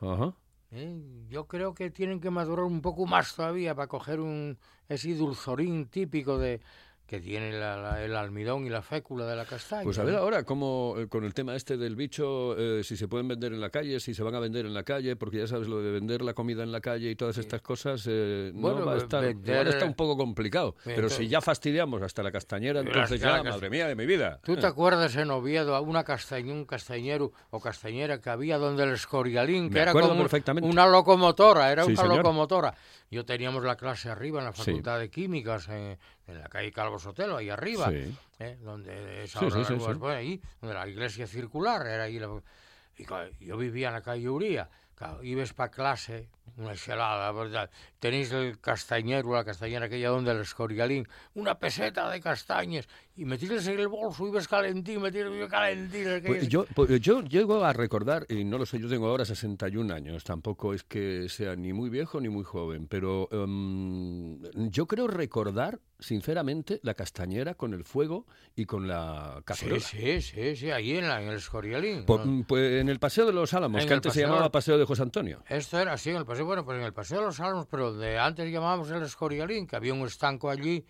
Ajá. 0.00 0.34
¿eh? 0.70 1.26
Yo 1.28 1.46
creo 1.46 1.74
que 1.74 1.90
tienen 1.90 2.20
que 2.20 2.30
madurar 2.30 2.64
un 2.64 2.80
poco 2.80 3.06
más 3.06 3.34
todavía 3.34 3.74
para 3.74 3.88
coger 3.88 4.20
un 4.20 4.58
ese 4.88 5.14
dulzorín 5.14 5.86
típico 5.86 6.38
de 6.38 6.60
que 7.12 7.20
tiene 7.20 7.52
la- 7.52 7.76
la- 7.76 8.02
el 8.02 8.16
almidón 8.16 8.64
y 8.66 8.70
la 8.70 8.80
fécula 8.80 9.26
de 9.26 9.36
la 9.36 9.44
castaña. 9.44 9.82
Pues 9.84 9.98
a 9.98 10.02
ver 10.04 10.14
ahora 10.14 10.44
cómo 10.44 10.94
eh, 10.96 11.08
con 11.08 11.24
el 11.24 11.34
tema 11.34 11.54
este 11.54 11.76
del 11.76 11.94
bicho, 11.94 12.56
eh, 12.56 12.82
si 12.82 12.96
se 12.96 13.06
pueden 13.06 13.28
vender 13.28 13.52
en 13.52 13.60
la 13.60 13.68
calle, 13.68 14.00
si 14.00 14.14
se 14.14 14.22
van 14.22 14.34
a 14.34 14.40
vender 14.40 14.64
en 14.64 14.72
la 14.72 14.82
calle, 14.82 15.14
porque 15.14 15.36
ya 15.36 15.46
sabes 15.46 15.68
lo 15.68 15.82
de 15.82 15.90
vender 15.90 16.22
la 16.22 16.32
comida 16.32 16.62
en 16.62 16.72
la 16.72 16.80
calle 16.80 17.10
y 17.10 17.14
todas 17.14 17.36
estas 17.36 17.60
cosas, 17.60 18.06
eh, 18.08 18.50
Bueno, 18.54 18.78
no 18.78 18.86
va 18.86 18.92
a 18.92 18.94
ve- 18.94 19.02
estar, 19.02 19.22
vender- 19.22 19.56
igual 19.56 19.68
está 19.68 19.84
un 19.84 19.92
poco 19.92 20.16
complicado. 20.16 20.74
Ve- 20.86 20.94
Pero 20.94 21.10
si 21.10 21.28
ya 21.28 21.42
fastidiamos 21.42 22.00
hasta 22.00 22.22
la 22.22 22.32
castañera, 22.32 22.80
entonces 22.80 23.20
la 23.20 23.42
ya, 23.42 23.50
madre 23.50 23.68
mía 23.68 23.86
de 23.88 23.94
mi 23.94 24.06
vida. 24.06 24.40
¿Tú 24.42 24.56
te 24.56 24.66
acuerdas 24.66 25.14
en 25.16 25.30
Oviedo 25.30 25.76
a 25.76 25.82
una 25.82 26.04
castañ, 26.04 26.48
un 26.50 26.64
castañero 26.64 27.32
o 27.50 27.60
castañera 27.60 28.22
que 28.22 28.30
había 28.30 28.56
donde 28.56 28.84
el 28.84 28.92
escorialín, 28.94 29.68
que 29.68 29.74
Me 29.74 29.80
era 29.82 29.92
como 29.92 30.14
una 30.62 30.86
locomotora, 30.86 31.70
era 31.70 31.84
Sí, 31.84 31.92
una 31.92 32.00
señor. 32.00 32.16
locomotora. 32.16 32.74
Yo 33.10 33.26
teníamos 33.26 33.62
la 33.64 33.76
clase 33.76 34.08
arriba 34.08 34.38
en 34.38 34.46
la 34.46 34.52
Sí. 34.54 34.62
Facultad 34.62 34.98
de 34.98 35.10
Químicas, 35.10 35.68
en, 36.32 36.40
la 36.40 36.48
calle 36.48 36.72
Calvo 36.72 36.98
Sotelo, 36.98 37.36
ahí 37.36 37.48
arriba, 37.50 37.90
Sí. 37.90 38.16
¿eh? 38.40 38.58
donde 38.62 39.24
es 39.24 39.36
ahora 39.36 39.50
sí, 39.50 39.58
la 39.58 39.64
sí, 39.64 39.74
sí. 39.84 39.90
España, 39.90 40.16
ahí, 40.16 40.40
donde 40.60 40.74
la 40.74 40.88
iglesia 40.88 41.26
circular 41.26 41.86
era 41.86 42.04
ahí. 42.04 42.18
la- 42.18 42.42
y 42.98 43.04
ca- 43.04 43.30
yo 43.40 43.56
vivía 43.56 43.88
en 43.88 43.94
la 43.94 44.02
calle 44.02 44.28
Uría. 44.28 44.68
Claro, 44.94 45.24
ibas 45.24 45.52
para 45.52 45.70
clase, 45.70 46.28
una 46.58 46.74
helada, 46.74 47.32
¿verdad? 47.32 47.70
Tenéis 47.98 48.30
el 48.30 48.60
castañero, 48.60 49.32
la 49.34 49.42
castañera 49.44 49.86
aquella 49.86 50.10
donde 50.10 50.30
el 50.30 50.42
escorialín, 50.42 51.08
una 51.34 51.58
peseta 51.58 52.08
de 52.10 52.20
castañas, 52.20 52.86
y 53.16 53.24
metíles 53.24 53.66
en 53.66 53.80
el 53.80 53.88
bolso, 53.88 54.28
ibas 54.28 54.46
calentín, 54.46 55.00
metíles 55.00 55.48
calentín. 55.50 56.22
Pues 56.24 56.42
es- 56.44 56.48
yo, 56.48 56.66
pues 56.74 57.00
yo 57.00 57.20
llego 57.22 57.64
a 57.64 57.72
recordar, 57.72 58.26
y 58.28 58.44
no 58.44 58.58
lo 58.58 58.66
sé, 58.66 58.78
yo 58.78 58.88
tengo 58.88 59.08
ahora 59.08 59.24
61 59.24 59.90
años, 59.90 60.22
tampoco 60.22 60.72
es 60.72 60.84
que 60.84 61.28
sea 61.28 61.56
ni 61.56 61.72
muy 61.72 61.88
viejo 61.90 62.20
ni 62.20 62.28
muy 62.28 62.44
joven, 62.44 62.86
pero 62.86 63.28
em, 63.32 64.40
yo 64.70 64.86
creo 64.86 65.08
recordar, 65.08 65.80
sinceramente, 66.02 66.80
la 66.82 66.94
castañera 66.94 67.54
con 67.54 67.72
el 67.74 67.84
fuego 67.84 68.26
y 68.54 68.64
con 68.66 68.86
la 68.88 69.36
Sí, 69.38 69.42
cacerola. 69.44 69.80
sí, 69.80 70.20
sí, 70.22 70.56
sí, 70.56 70.70
ahí 70.70 70.96
en, 70.98 71.08
la- 71.08 71.22
en 71.22 71.28
el 71.28 71.36
escorialín. 71.36 72.04
Po- 72.04 72.18
¿no? 72.24 72.44
pues 72.46 72.80
en 72.80 72.88
el 72.88 72.98
Paseo 72.98 73.24
de 73.26 73.32
los 73.32 73.54
Álamos, 73.54 73.80
En 73.82 73.88
que 73.88 73.94
antes 73.94 74.12
se 74.12 74.20
llamaba 74.20 74.50
Paseo 74.50 74.76
de 74.78 74.84
José 74.84 75.02
Antonio. 75.02 75.42
Esto 75.48 75.78
era 75.78 75.94
así 75.94 76.10
en 76.10 76.16
el 76.16 76.26
paseo, 76.26 76.44
bueno, 76.44 76.64
pues 76.64 76.78
en 76.78 76.84
el 76.84 76.92
paseo 76.92 77.20
de 77.20 77.26
los 77.26 77.40
Álamos, 77.40 77.66
pero 77.70 77.94
de 77.94 78.18
antes 78.18 78.50
llamábamos 78.52 78.90
el 78.90 79.02
escorialín, 79.02 79.66
que 79.66 79.76
había 79.76 79.94
un 79.94 80.06
estanco 80.06 80.50
allí 80.50 80.84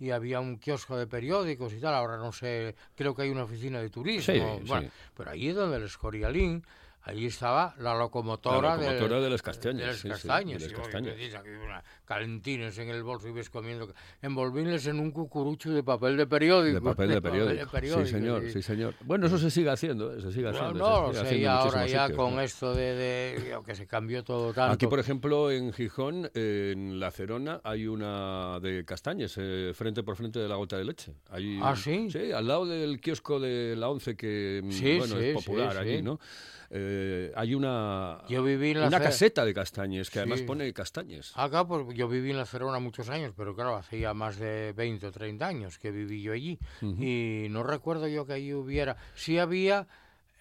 y 0.00 0.10
había 0.10 0.38
un 0.38 0.58
kiosco 0.58 0.96
de 0.96 1.06
periódicos 1.08 1.72
y 1.72 1.80
tal. 1.80 1.94
Ahora 1.94 2.16
no 2.18 2.30
sé, 2.32 2.76
creo 2.94 3.14
que 3.14 3.22
hay 3.22 3.30
una 3.30 3.44
oficina 3.44 3.80
de 3.80 3.90
turismo. 3.90 4.32
Sí, 4.34 4.40
bueno, 4.66 4.86
sí. 4.86 4.92
pero 5.16 5.30
ahí 5.30 5.48
es 5.48 5.56
donde 5.56 5.76
el 5.78 5.82
Escorialín, 5.84 6.64
allí 7.08 7.26
estaba 7.26 7.74
la 7.78 7.94
locomotora, 7.96 8.76
La 8.76 8.76
locomotora 8.76 9.14
del- 9.16 9.24
de 9.24 9.30
las 9.30 9.42
castañas, 9.42 9.80
de 9.80 9.86
las 9.86 9.96
sí, 9.96 10.02
sí, 10.02 10.08
castañas. 10.10 10.62
de 10.62 10.68
las 10.70 10.78
castañas. 10.78 11.14
que 11.14 11.18
dices, 11.18 11.34
aquí 11.34 11.48
una 11.50 11.82
calentines 12.04 12.78
en 12.78 12.88
el 12.88 13.02
bolso 13.02 13.28
y 13.28 13.32
ves 13.32 13.50
comiendo. 13.50 13.92
Envolvinles 14.22 14.86
en 14.86 14.98
un 14.98 15.10
cucurucho 15.10 15.70
de 15.70 15.82
papel 15.82 16.16
de 16.16 16.26
periódico. 16.26 16.74
De 16.74 16.80
papel 16.80 17.08
de 17.10 17.20
periódico. 17.22 17.70
periódico, 17.70 18.06
Sí, 18.06 18.12
señor, 18.12 18.42
sí, 18.50 18.62
señor. 18.62 18.94
Bueno, 19.04 19.26
eso 19.26 19.36
se 19.38 19.50
sigue 19.50 19.70
haciendo, 19.70 20.14
¿eh? 20.14 20.20
se 20.22 20.32
sigue 20.32 20.44
No, 20.50 20.56
haciendo. 20.58 20.78
no, 20.78 20.96
se 20.96 21.00
lo 21.02 21.08
sigue 21.12 21.48
haciendo 21.48 21.50
ahora 21.50 21.86
ya 21.86 22.06
sitios, 22.06 22.16
con 22.18 22.34
¿no? 22.36 22.40
esto 22.40 22.74
de, 22.74 22.94
de- 22.94 23.58
que 23.66 23.74
se 23.74 23.86
cambió 23.86 24.24
todo 24.24 24.52
tanto. 24.54 24.72
Aquí, 24.72 24.86
por 24.86 24.98
ejemplo, 25.00 25.50
en 25.50 25.72
Gijón, 25.72 26.30
en 26.34 26.98
La 27.00 27.10
Cerona, 27.10 27.60
hay 27.64 27.86
una 27.86 28.58
de 28.60 28.84
castañes, 28.86 29.34
eh, 29.38 29.72
frente 29.74 30.02
por 30.02 30.16
frente 30.16 30.38
de 30.38 30.48
la 30.48 30.56
gota 30.56 30.76
de 30.78 30.84
leche. 30.84 31.14
Hay- 31.30 31.58
¿Ah, 31.62 31.74
sí? 31.76 32.08
Sí, 32.10 32.32
al 32.32 32.46
lado 32.48 32.64
del 32.66 33.00
kiosco 33.00 33.38
de 33.40 33.74
la 33.76 33.88
Once, 33.88 34.16
que 34.16 34.60
mm, 34.64 34.70
Sí, 34.72 34.98
bueno, 34.98 35.16
sí, 35.18 35.24
es 35.24 35.34
popular 35.34 35.72
sí, 35.72 35.78
allí, 35.78 35.96
sí. 35.98 36.02
¿no? 36.02 36.18
Eh, 36.70 37.32
hay 37.34 37.54
una, 37.54 38.22
Yo 38.28 38.42
viví 38.42 38.72
en 38.72 38.80
la 38.80 38.88
una 38.88 39.00
caseta 39.00 39.44
de 39.44 39.54
castañes, 39.54 40.10
que 40.10 40.18
además 40.18 40.42
pone 40.42 40.70
castañes. 40.72 41.32
Acá, 41.34 41.66
pues 41.66 41.86
yo 41.94 42.08
viví 42.08 42.30
en 42.30 42.36
la 42.36 42.44
Cerona 42.44 42.78
muchos 42.78 43.08
años, 43.08 43.32
pero 43.36 43.54
claro, 43.54 43.76
hacía 43.76 44.12
más 44.12 44.38
de 44.38 44.72
20 44.74 45.06
o 45.06 45.12
30 45.12 45.46
años 45.46 45.78
que 45.78 45.90
viví 45.90 46.22
yo 46.22 46.32
allí. 46.32 46.58
Y 46.82 47.46
no 47.50 47.62
recuerdo 47.62 48.06
yo 48.08 48.26
que 48.26 48.34
allí 48.34 48.52
hubiera. 48.52 48.96
Sí 49.14 49.38
había. 49.38 49.86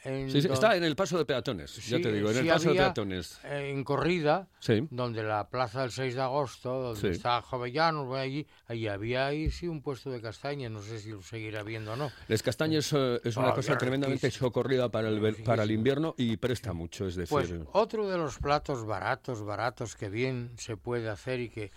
En 0.04 0.30
Sí, 0.32 0.44
sí, 0.44 0.48
está 0.52 0.76
en 0.78 0.84
el 0.84 0.96
paso 0.96 1.18
de 1.18 1.26
peatones, 1.26 1.76
ya 1.88 1.98
sí, 1.98 2.02
te 2.04 2.12
digo, 2.14 2.30
en 2.30 2.38
el 2.38 2.48
paso 2.48 2.66
de 2.66 2.70
había, 2.70 2.82
peatones. 2.94 3.40
eh, 3.44 3.72
En 3.72 3.84
corrida, 3.84 4.48
donde 4.92 5.24
la 5.24 5.50
plaza 5.50 5.82
del 5.82 5.92
6 5.92 6.14
de 6.16 6.22
agosto, 6.22 6.94
donde 6.94 7.10
está 7.12 7.42
Jovellanos, 7.42 8.16
allí, 8.16 8.46
allí 8.68 8.88
había 8.88 9.26
ahí 9.26 9.50
sí 9.50 9.68
un 9.68 9.82
puesto 9.82 10.12
de 10.12 10.22
castañas, 10.22 10.72
no 10.72 10.82
sé 10.84 11.00
si 11.00 11.10
lo 11.10 11.22
seguirá 11.24 11.64
viendo 11.64 11.94
o 11.94 11.96
no. 11.96 12.12
Les 12.28 12.44
castañes 12.44 12.94
eh, 12.94 13.20
es 13.24 13.36
una 13.38 13.50
Ah, 13.50 13.54
cosa 13.56 13.76
tremendamente 13.78 14.28
riquísimo. 14.28 14.48
socorrida 14.50 14.90
para 14.90 15.10
el, 15.10 15.36
para 15.44 15.64
el 15.64 15.72
invierno 15.72 16.14
y 16.18 16.38
presta 16.38 16.74
mucho, 16.74 17.08
es 17.08 17.16
decir... 17.16 17.30
Pues 17.30 17.52
otro 17.74 18.08
de 18.08 18.18
los 18.20 18.38
platos 18.38 18.86
baratos, 18.86 19.44
baratos 19.44 19.96
que 19.96 20.10
bien 20.10 20.52
se 20.58 20.78
puede 20.78 21.10
hacer 21.10 21.40
y 21.40 21.50
que, 21.50 21.72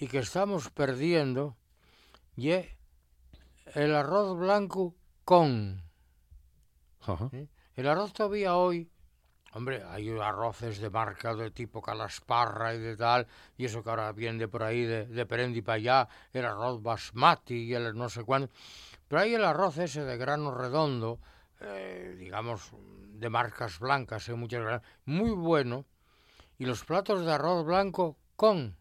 y 0.00 0.08
que 0.08 0.18
estamos 0.18 0.68
perdiendo, 0.70 1.56
y 2.36 2.50
el 3.74 3.94
arroz 3.94 4.36
blanco 4.36 4.96
con. 5.24 5.82
¿Eh? 7.32 7.48
El 7.74 7.88
arroz 7.88 8.12
todavía 8.12 8.56
hoy, 8.56 8.90
hombre, 9.54 9.82
hay 9.84 10.10
arroces 10.18 10.78
de 10.78 10.90
marca 10.90 11.34
de 11.34 11.50
tipo 11.50 11.80
calasparra 11.82 12.74
y 12.74 12.78
de 12.78 12.96
tal, 12.96 13.26
y 13.56 13.64
eso 13.64 13.82
que 13.82 13.90
ahora 13.90 14.12
viene 14.12 14.38
de 14.38 14.48
por 14.48 14.62
ahí, 14.62 14.84
de, 14.84 15.06
de 15.06 15.26
Perendi 15.26 15.62
para 15.62 15.76
allá, 15.76 16.08
el 16.32 16.44
arroz 16.44 16.82
basmati 16.82 17.54
y 17.54 17.74
el 17.74 17.94
no 17.94 18.08
sé 18.08 18.24
cuándo. 18.24 18.50
Pero 19.08 19.22
hay 19.22 19.34
el 19.34 19.44
arroz 19.44 19.78
ese 19.78 20.04
de 20.04 20.16
grano 20.16 20.54
redondo, 20.54 21.18
eh, 21.60 22.16
digamos, 22.18 22.72
de 23.14 23.28
marcas 23.30 23.78
blancas, 23.78 24.28
en 24.28 24.38
muchas 24.38 24.62
gra- 24.62 24.82
muy 25.04 25.30
bueno, 25.30 25.84
y 26.58 26.66
los 26.66 26.84
platos 26.84 27.24
de 27.24 27.32
arroz 27.32 27.64
blanco 27.64 28.16
con, 28.36 28.76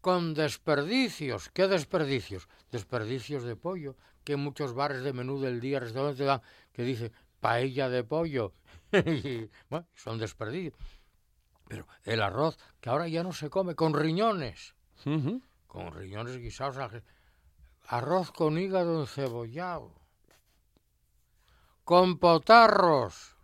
con 0.00 0.34
desperdicios. 0.34 1.50
¿Qué 1.50 1.68
desperdicios? 1.68 2.48
Desperdicios 2.70 3.42
de 3.44 3.56
pollo, 3.56 3.96
que 4.24 4.36
muchos 4.36 4.74
bares 4.74 5.02
de 5.02 5.12
menú 5.12 5.40
del 5.40 5.60
día, 5.60 5.80
restaurantes 5.80 6.40
que 6.72 6.82
dice 6.82 7.12
paella 7.40 7.88
de 7.88 8.04
pollo. 8.04 8.52
Y, 8.92 9.48
bueno, 9.68 9.86
son 9.94 10.18
desperdicios. 10.18 10.74
Pero 11.68 11.86
el 12.02 12.22
arroz, 12.22 12.58
que 12.80 12.90
ahora 12.90 13.06
ya 13.06 13.22
no 13.22 13.32
se 13.32 13.48
come, 13.48 13.76
con 13.76 13.94
riñones, 13.94 14.74
Ujú. 15.06 15.40
con 15.68 15.92
riñones 15.92 16.38
guisados, 16.38 16.76
arroz 17.86 18.32
con 18.32 18.58
hígado 18.58 19.00
encebollado, 19.00 19.94
con 21.84 22.18
potarros, 22.18 23.36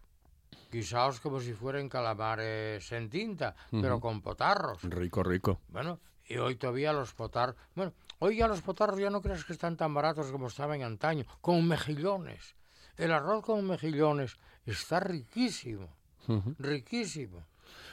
guisados 0.73 1.21
como 1.21 1.39
si 1.41 1.53
fueran 1.53 1.89
calamares 1.89 2.91
en 2.91 3.09
tinta, 3.09 3.55
pero 3.71 4.01
con 4.01 4.21
potarros. 4.23 4.83
Rico, 4.83 5.23
rico. 5.23 5.61
Bueno, 5.69 6.01
y 6.27 6.39
hoy 6.39 6.57
todavía 6.57 6.93
los 6.93 7.15
potarros. 7.15 7.55
Bueno, 7.77 7.93
hoy 8.19 8.39
ya 8.39 8.49
los 8.49 8.63
potarros 8.63 8.99
ya 8.99 9.11
no 9.11 9.23
crees 9.23 9.45
que 9.45 9.53
están 9.53 9.77
tan 9.77 9.95
baratos 9.95 10.33
como 10.33 10.49
estaban 10.49 10.83
antaño, 10.83 11.25
con 11.41 11.67
mejillones. 11.69 12.57
El 12.97 13.13
arroz 13.13 13.45
con 13.45 13.67
mejillones 13.67 14.37
está 14.65 15.01
riquísimo, 15.01 15.89
riquísimo. 16.59 17.45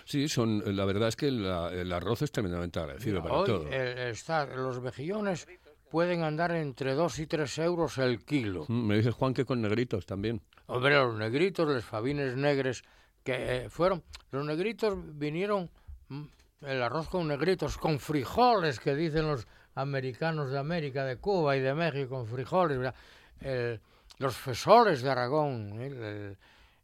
Sí, 0.05 0.27
son, 0.27 0.63
la 0.75 0.85
verdad 0.85 1.07
es 1.09 1.15
que 1.15 1.31
la- 1.31 1.71
el 1.71 1.91
arroz 1.91 2.21
es 2.21 2.31
tremendamente 2.31 2.79
agradecido 2.79 3.21
para 3.21 3.35
Hoy 3.35 3.45
todo. 3.47 3.67
eh, 3.71 4.09
está, 4.09 4.45
los 4.45 4.81
mejillones 4.81 5.47
pueden 5.89 6.23
andar 6.23 6.51
entre 6.51 6.93
2 6.93 7.19
y 7.19 7.27
3 7.27 7.57
euros 7.59 7.97
el 7.97 8.23
kilo. 8.25 8.65
Mm, 8.67 8.87
Me 8.87 8.97
dice 8.97 9.11
Juan 9.11 9.33
que 9.33 9.45
con 9.45 9.61
negritos 9.61 10.05
también. 10.05 10.41
Hombre, 10.65 10.95
los 10.95 11.15
negritos, 11.15 11.67
los 11.67 11.83
fabines 11.85 12.35
negres, 12.35 12.83
que 13.23 13.65
eh, 13.65 13.69
fueron, 13.69 14.03
los 14.31 14.45
negritos 14.45 14.95
vinieron, 15.17 15.69
mm, 16.09 16.23
el 16.61 16.81
arroz 16.81 17.07
con 17.09 17.27
negritos, 17.27 17.77
con 17.77 17.99
frijoles, 17.99 18.79
que 18.79 18.95
dicen 18.95 19.27
los 19.27 19.47
americanos 19.75 20.51
de 20.51 20.59
América, 20.59 21.05
de 21.05 21.17
Cuba 21.17 21.55
y 21.55 21.59
de 21.61 21.73
México, 21.73 22.09
con 22.15 22.27
frijoles, 22.27 22.77
¿verdad? 22.77 22.95
El- 23.41 23.79
los 24.23 24.35
fesoles 24.35 25.01
de 25.01 25.09
Aragón, 25.11 25.79
¿eh? 25.81 25.87
El- 25.87 26.37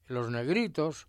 los 0.07 0.29
negritos, 0.29 1.07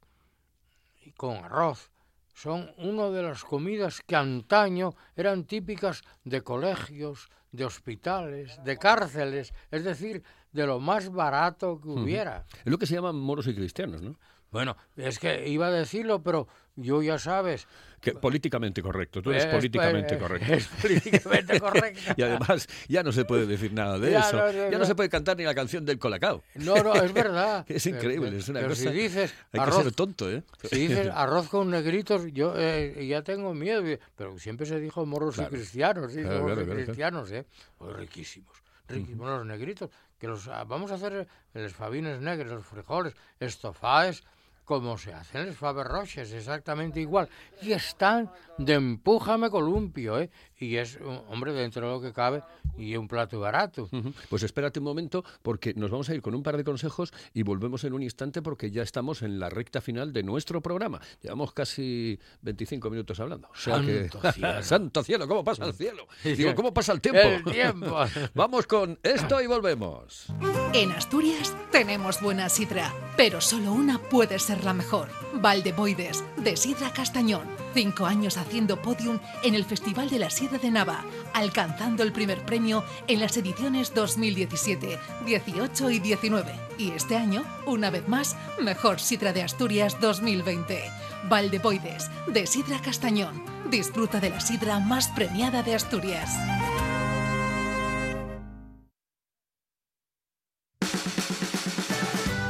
y 1.04 1.12
con 1.12 1.36
arroz, 1.36 1.90
son 2.34 2.70
una 2.78 3.08
de 3.10 3.22
las 3.22 3.44
comidas 3.44 4.00
que 4.06 4.14
antaño 4.16 4.94
eran 5.16 5.44
típicas 5.44 6.02
de 6.24 6.42
colegios, 6.42 7.28
de 7.52 7.64
hospitales, 7.64 8.62
de 8.62 8.76
cárceles, 8.78 9.52
es 9.70 9.84
decir, 9.84 10.22
de 10.52 10.66
lo 10.66 10.78
más 10.80 11.10
barato 11.10 11.80
que 11.80 11.88
hubiera. 11.88 12.44
Es 12.64 12.70
lo 12.70 12.78
que 12.78 12.86
se 12.86 12.94
llaman 12.94 13.16
moros 13.16 13.46
y 13.46 13.54
cristianos, 13.54 14.02
¿no? 14.02 14.16
Bueno, 14.50 14.76
es 14.96 15.18
que 15.18 15.48
iba 15.48 15.68
a 15.68 15.70
decirlo, 15.70 16.22
pero 16.22 16.48
yo 16.76 17.02
ya 17.02 17.18
sabes. 17.18 17.66
Que 18.00 18.12
políticamente 18.12 18.80
correcto, 18.82 19.20
tú 19.20 19.30
eres 19.30 19.44
es- 19.44 19.54
políticamente 19.54 20.14
es- 20.14 20.20
correcto. 20.20 20.52
Es 20.54 20.66
políticamente 20.66 21.60
correcto. 21.60 22.00
Y 22.16 22.22
además 22.22 22.66
ya 22.88 23.02
no 23.02 23.12
se 23.12 23.24
puede 23.26 23.46
decir 23.46 23.72
nada 23.74 23.98
de 23.98 24.10
Ya, 24.12 24.20
eso. 24.20 24.36
no, 24.38 24.46
no, 24.46 24.52
ya 24.52 24.70
no, 24.70 24.78
no. 24.78 24.84
se 24.86 24.94
puede 24.94 25.08
cantar 25.10 25.36
ni 25.36 25.44
la 25.44 25.54
canción 25.54 25.84
del 25.84 25.98
Colacao. 25.98 26.42
No, 26.54 26.82
no, 26.82 26.94
es 26.94 27.12
verdad. 27.12 27.64
Es 27.68 27.86
increíble, 27.86 28.36
es 28.38 28.48
una 28.48 28.60
pero 28.60 28.70
cosa... 28.70 28.82
Si 28.82 28.88
dices 28.90 29.34
Hay 29.52 29.60
arroz, 29.60 29.76
que 29.78 29.82
ser 29.84 29.92
tonto, 29.92 30.30
¿eh? 30.30 30.42
si 30.64 30.88
dices 30.88 31.08
arroz 31.12 31.48
con 31.48 31.70
negritos, 31.70 32.22
yo 32.32 32.54
eh, 32.56 33.06
ya 33.06 33.22
tengo 33.22 33.52
miedo. 33.54 33.82
Pero 34.16 34.38
siempre 34.38 34.66
se 34.66 34.80
dijo 34.80 35.04
moros 35.06 35.34
Claro. 35.36 35.50
y 35.54 35.58
cristianos, 35.58 36.12
sí, 36.12 36.22
Claro, 36.22 36.46
claro, 36.46 36.62
y 36.62 36.66
cristianos, 36.66 37.30
¿eh? 37.32 37.44
Pues 37.78 37.94
riquísimos. 37.96 38.56
Riquísimos 38.88 39.28
los 39.28 39.46
negritos. 39.46 39.90
Que 40.18 40.26
los 40.26 40.48
ah, 40.48 40.64
vamos 40.64 40.90
a 40.90 40.94
hacer 40.96 41.26
los 41.54 41.72
fabines 41.72 42.20
negros, 42.20 42.50
los 42.50 42.66
frijoles, 42.66 43.14
estofaes, 43.38 44.22
como 44.70 44.96
se 44.96 45.12
hacen 45.12 45.46
los 45.46 45.56
faberroches, 45.56 46.32
exactamente 46.32 47.00
igual. 47.00 47.28
Y 47.60 47.72
están 47.72 48.30
de 48.56 48.74
empújame 48.74 49.50
columpio, 49.50 50.20
¿eh? 50.20 50.30
Y 50.60 50.76
es, 50.76 50.96
un- 51.00 51.22
hombre, 51.28 51.52
dentro 51.54 51.86
de 51.86 51.92
lo 51.94 52.00
que 52.02 52.12
cabe, 52.12 52.42
y 52.76 52.94
un 52.96 53.08
plato 53.08 53.40
barato. 53.40 53.88
Pues 54.28 54.42
espérate 54.42 54.78
un 54.78 54.84
momento 54.84 55.24
porque 55.42 55.72
nos 55.74 55.90
vamos 55.90 56.08
a 56.10 56.14
ir 56.14 56.20
con 56.22 56.34
un 56.34 56.42
par 56.42 56.56
de 56.58 56.64
consejos 56.64 57.12
y 57.34 57.42
volvemos 57.42 57.82
en 57.84 57.94
un 57.94 58.02
instante 58.02 58.42
porque 58.42 58.70
ya 58.70 58.82
estamos 58.82 59.22
en 59.22 59.38
la 59.40 59.48
recta 59.48 59.80
final 59.80 60.12
de 60.12 60.22
nuestro 60.22 60.60
programa. 60.60 61.00
Llevamos 61.22 61.52
casi 61.52 62.18
25 62.42 62.90
minutos 62.90 63.18
hablando. 63.20 63.48
O 63.48 63.56
sea 63.56 63.80
que- 63.80 64.08
Santo 64.10 64.32
cielo. 64.32 64.62
¡Santo 64.62 65.02
cielo! 65.02 65.28
¿Cómo 65.28 65.42
pasa 65.44 65.64
el 65.64 65.72
cielo? 65.74 66.06
Digo, 66.24 66.54
¿cómo 66.54 66.72
pasa 66.74 66.92
el 66.92 67.00
tiempo? 67.00 67.20
El 67.20 67.44
tiempo. 67.44 67.96
vamos 68.34 68.66
con 68.66 68.98
esto 69.02 69.40
y 69.40 69.46
volvemos. 69.46 70.26
En 70.74 70.92
Asturias 70.92 71.54
tenemos 71.72 72.20
buena 72.20 72.48
sidra, 72.50 72.92
pero 73.16 73.40
solo 73.40 73.72
una 73.72 73.98
puede 73.98 74.38
ser 74.38 74.62
la 74.64 74.74
mejor. 74.74 75.08
Valdeboides, 75.34 76.22
de 76.36 76.56
Sidra 76.56 76.92
Castañón. 76.92 77.48
Cinco 77.74 78.06
años 78.06 78.36
haciendo 78.36 78.82
podium 78.82 79.20
en 79.42 79.54
el 79.54 79.64
Festival 79.64 80.10
de 80.10 80.18
la 80.18 80.30
Sidra 80.30 80.58
de 80.58 80.70
Nava, 80.70 81.04
alcanzando 81.32 82.02
el 82.02 82.12
primer 82.12 82.44
premio 82.44 82.84
en 83.06 83.20
las 83.20 83.36
ediciones 83.36 83.94
2017, 83.94 84.98
18 85.24 85.90
y 85.90 85.98
19. 86.00 86.52
Y 86.78 86.90
este 86.90 87.16
año, 87.16 87.44
una 87.66 87.90
vez 87.90 88.08
más, 88.08 88.36
Mejor 88.60 89.00
Sidra 89.00 89.32
de 89.32 89.42
Asturias 89.42 89.96
2020. 90.00 90.82
Valdeboides, 91.28 92.10
de 92.26 92.46
Sidra 92.46 92.80
Castañón. 92.80 93.44
Disfruta 93.70 94.20
de 94.20 94.30
la 94.30 94.40
sidra 94.40 94.80
más 94.80 95.08
premiada 95.08 95.62
de 95.62 95.74
Asturias. 95.74 96.30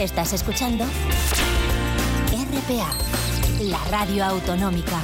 Estás 0.00 0.32
escuchando 0.32 0.86
RPA, 2.32 2.90
la 3.64 3.78
radio 3.90 4.24
autonómica. 4.24 4.98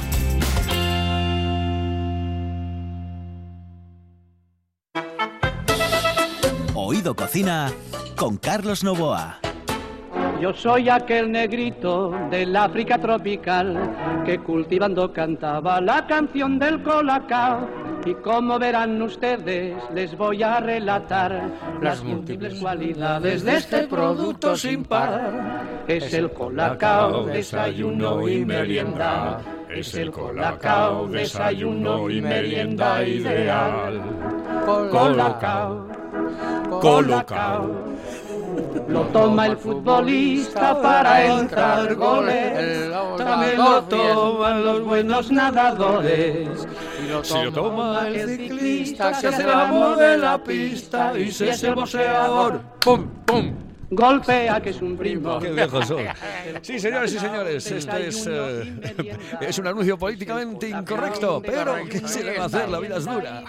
Oído 6.73 7.15
Cocina 7.15 7.71
con 8.15 8.37
Carlos 8.37 8.83
Novoa. 8.83 9.37
Yo 10.41 10.51
soy 10.55 10.89
aquel 10.89 11.31
negrito 11.31 12.09
del 12.31 12.55
África 12.55 12.97
tropical 12.99 14.23
que 14.25 14.39
cultivando 14.39 15.13
cantaba 15.13 15.79
la 15.79 16.07
canción 16.07 16.57
del 16.57 16.81
colacao. 16.81 17.86
Y 18.07 18.13
como 18.15 18.57
verán 18.57 19.01
ustedes, 19.01 19.75
les 19.93 20.17
voy 20.17 20.41
a 20.41 20.61
relatar 20.61 21.51
las 21.81 22.01
múltiples 22.01 22.57
cualidades 22.57 23.43
de 23.43 23.57
este 23.57 23.85
producto 23.85 24.55
sin 24.55 24.85
par. 24.85 25.75
Es 25.89 26.13
el 26.13 26.31
colacao, 26.31 27.25
desayuno 27.25 28.25
y 28.29 28.45
merienda. 28.45 29.41
Es 29.69 29.93
el 29.95 30.09
colacao, 30.11 31.07
desayuno 31.07 32.09
y 32.09 32.21
merienda 32.21 33.03
ideal. 33.03 34.01
Colacao, 34.89 35.87
colacao. 36.79 37.87
Lo 38.87 39.01
toma 39.07 39.47
el 39.47 39.57
futbolista 39.57 40.81
para 40.81 41.25
entrar 41.25 41.93
goles. 41.93 42.89
También 43.17 43.57
lo 43.57 43.83
toman 43.83 44.63
los 44.63 44.81
buenos 44.83 45.29
nadadores. 45.29 46.67
Si 47.23 47.33
lo 47.43 47.51
toma 47.51 48.07
el 48.07 48.37
ciclista, 48.37 49.13
se 49.13 49.27
hace 49.27 49.43
el 49.43 49.49
amo 49.49 49.95
de 49.95 50.17
la 50.17 50.43
pista 50.43 51.17
y 51.17 51.31
se 51.31 51.49
es 51.49 51.63
el 51.63 51.75
boxeador. 51.75 52.61
¡Pum, 52.79 53.07
pum! 53.25 53.66
Golpea 53.89 54.61
que 54.61 54.71
es 54.71 54.81
un 54.81 54.97
primo. 54.97 55.39
Qué 55.39 55.51
viejos 55.51 55.87
son. 55.87 55.97
Sí, 56.61 56.79
señores 56.79 57.13
y 57.13 57.19
señores, 57.19 57.71
esto 57.71 57.97
es, 57.97 58.27
eh, 58.27 59.17
es 59.41 59.57
un 59.59 59.67
anuncio 59.67 59.97
políticamente 59.97 60.69
incorrecto, 60.69 61.41
pero 61.41 61.75
¿qué 61.89 61.99
se 62.07 62.23
le 62.23 62.37
va 62.37 62.43
a 62.43 62.45
hacer? 62.47 62.69
La 62.69 62.79
vida 62.79 62.97
es 62.97 63.05
dura. 63.05 63.43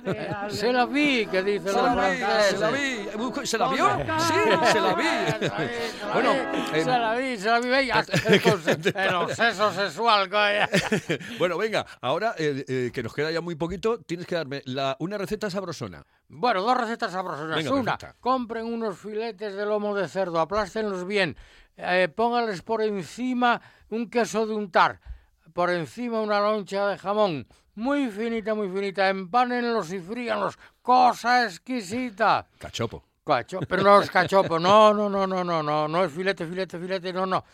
Se 0.48 0.72
la 0.72 0.86
vi, 0.86 1.26
que 1.26 1.42
dice 1.42 1.68
Se 1.70 1.74
la 1.74 2.10
vi, 2.10 2.18
se 2.50 2.58
la 2.58 2.70
vi. 2.70 3.46
¿Se 3.46 3.58
la 3.58 3.68
vio? 3.68 3.88
Sí, 4.18 4.34
se 4.72 4.80
la 4.80 4.94
vi. 4.94 5.04
Bueno, 6.12 6.32
eh, 6.32 6.82
se 6.82 6.84
la 6.84 7.14
vi, 7.14 7.36
se 7.36 7.48
la 7.48 7.60
vi, 7.60 7.68
venga, 7.68 8.04
el, 8.94 9.14
obseso 9.14 9.72
sexual, 9.72 10.28
coño. 10.28 11.18
bueno, 11.38 11.58
venga, 11.58 11.86
ahora 12.00 12.34
eh, 12.38 12.64
eh, 12.66 12.90
que 12.92 13.02
nos 13.02 13.14
queda 13.14 13.30
ya 13.30 13.40
muy 13.40 13.54
poquito, 13.54 13.98
tienes 14.00 14.26
que 14.26 14.34
darme 14.34 14.62
la, 14.64 14.96
una 15.00 15.18
receta 15.18 15.50
sabrosona. 15.50 16.04
Bueno, 16.28 16.62
dos 16.62 16.76
recetas 16.76 17.12
sabrosas. 17.12 17.48
Venga, 17.48 17.70
Una, 17.72 17.96
perfecta. 17.96 18.16
compren 18.20 18.66
unos 18.66 18.98
filetes 18.98 19.54
de 19.54 19.64
lomo 19.64 19.94
de 19.94 20.08
cerdo, 20.08 20.40
aplástenlos 20.40 21.06
bien, 21.06 21.36
eh, 21.76 22.08
pónganles 22.14 22.62
por 22.62 22.82
encima 22.82 23.60
un 23.88 24.10
queso 24.10 24.46
de 24.46 24.54
untar, 24.54 25.00
por 25.54 25.70
encima 25.70 26.20
una 26.20 26.40
loncha 26.40 26.86
de 26.86 26.98
jamón, 26.98 27.46
muy 27.74 28.10
finita, 28.10 28.54
muy 28.54 28.68
finita, 28.68 29.08
empánenlos 29.08 29.92
y 29.92 30.00
fríanlos, 30.00 30.58
cosa 30.82 31.44
exquisita. 31.44 32.46
Cachopo. 32.58 33.04
Cacho, 33.24 33.60
pero 33.68 33.82
no 33.82 34.00
es 34.00 34.10
cachopo, 34.10 34.58
no, 34.58 34.94
no, 34.94 35.08
no, 35.10 35.26
no, 35.26 35.44
no, 35.44 35.62
no, 35.62 35.86
no 35.86 36.04
es 36.04 36.10
filete, 36.10 36.46
filete, 36.46 36.78
filete, 36.78 37.12
no, 37.12 37.26
no. 37.26 37.44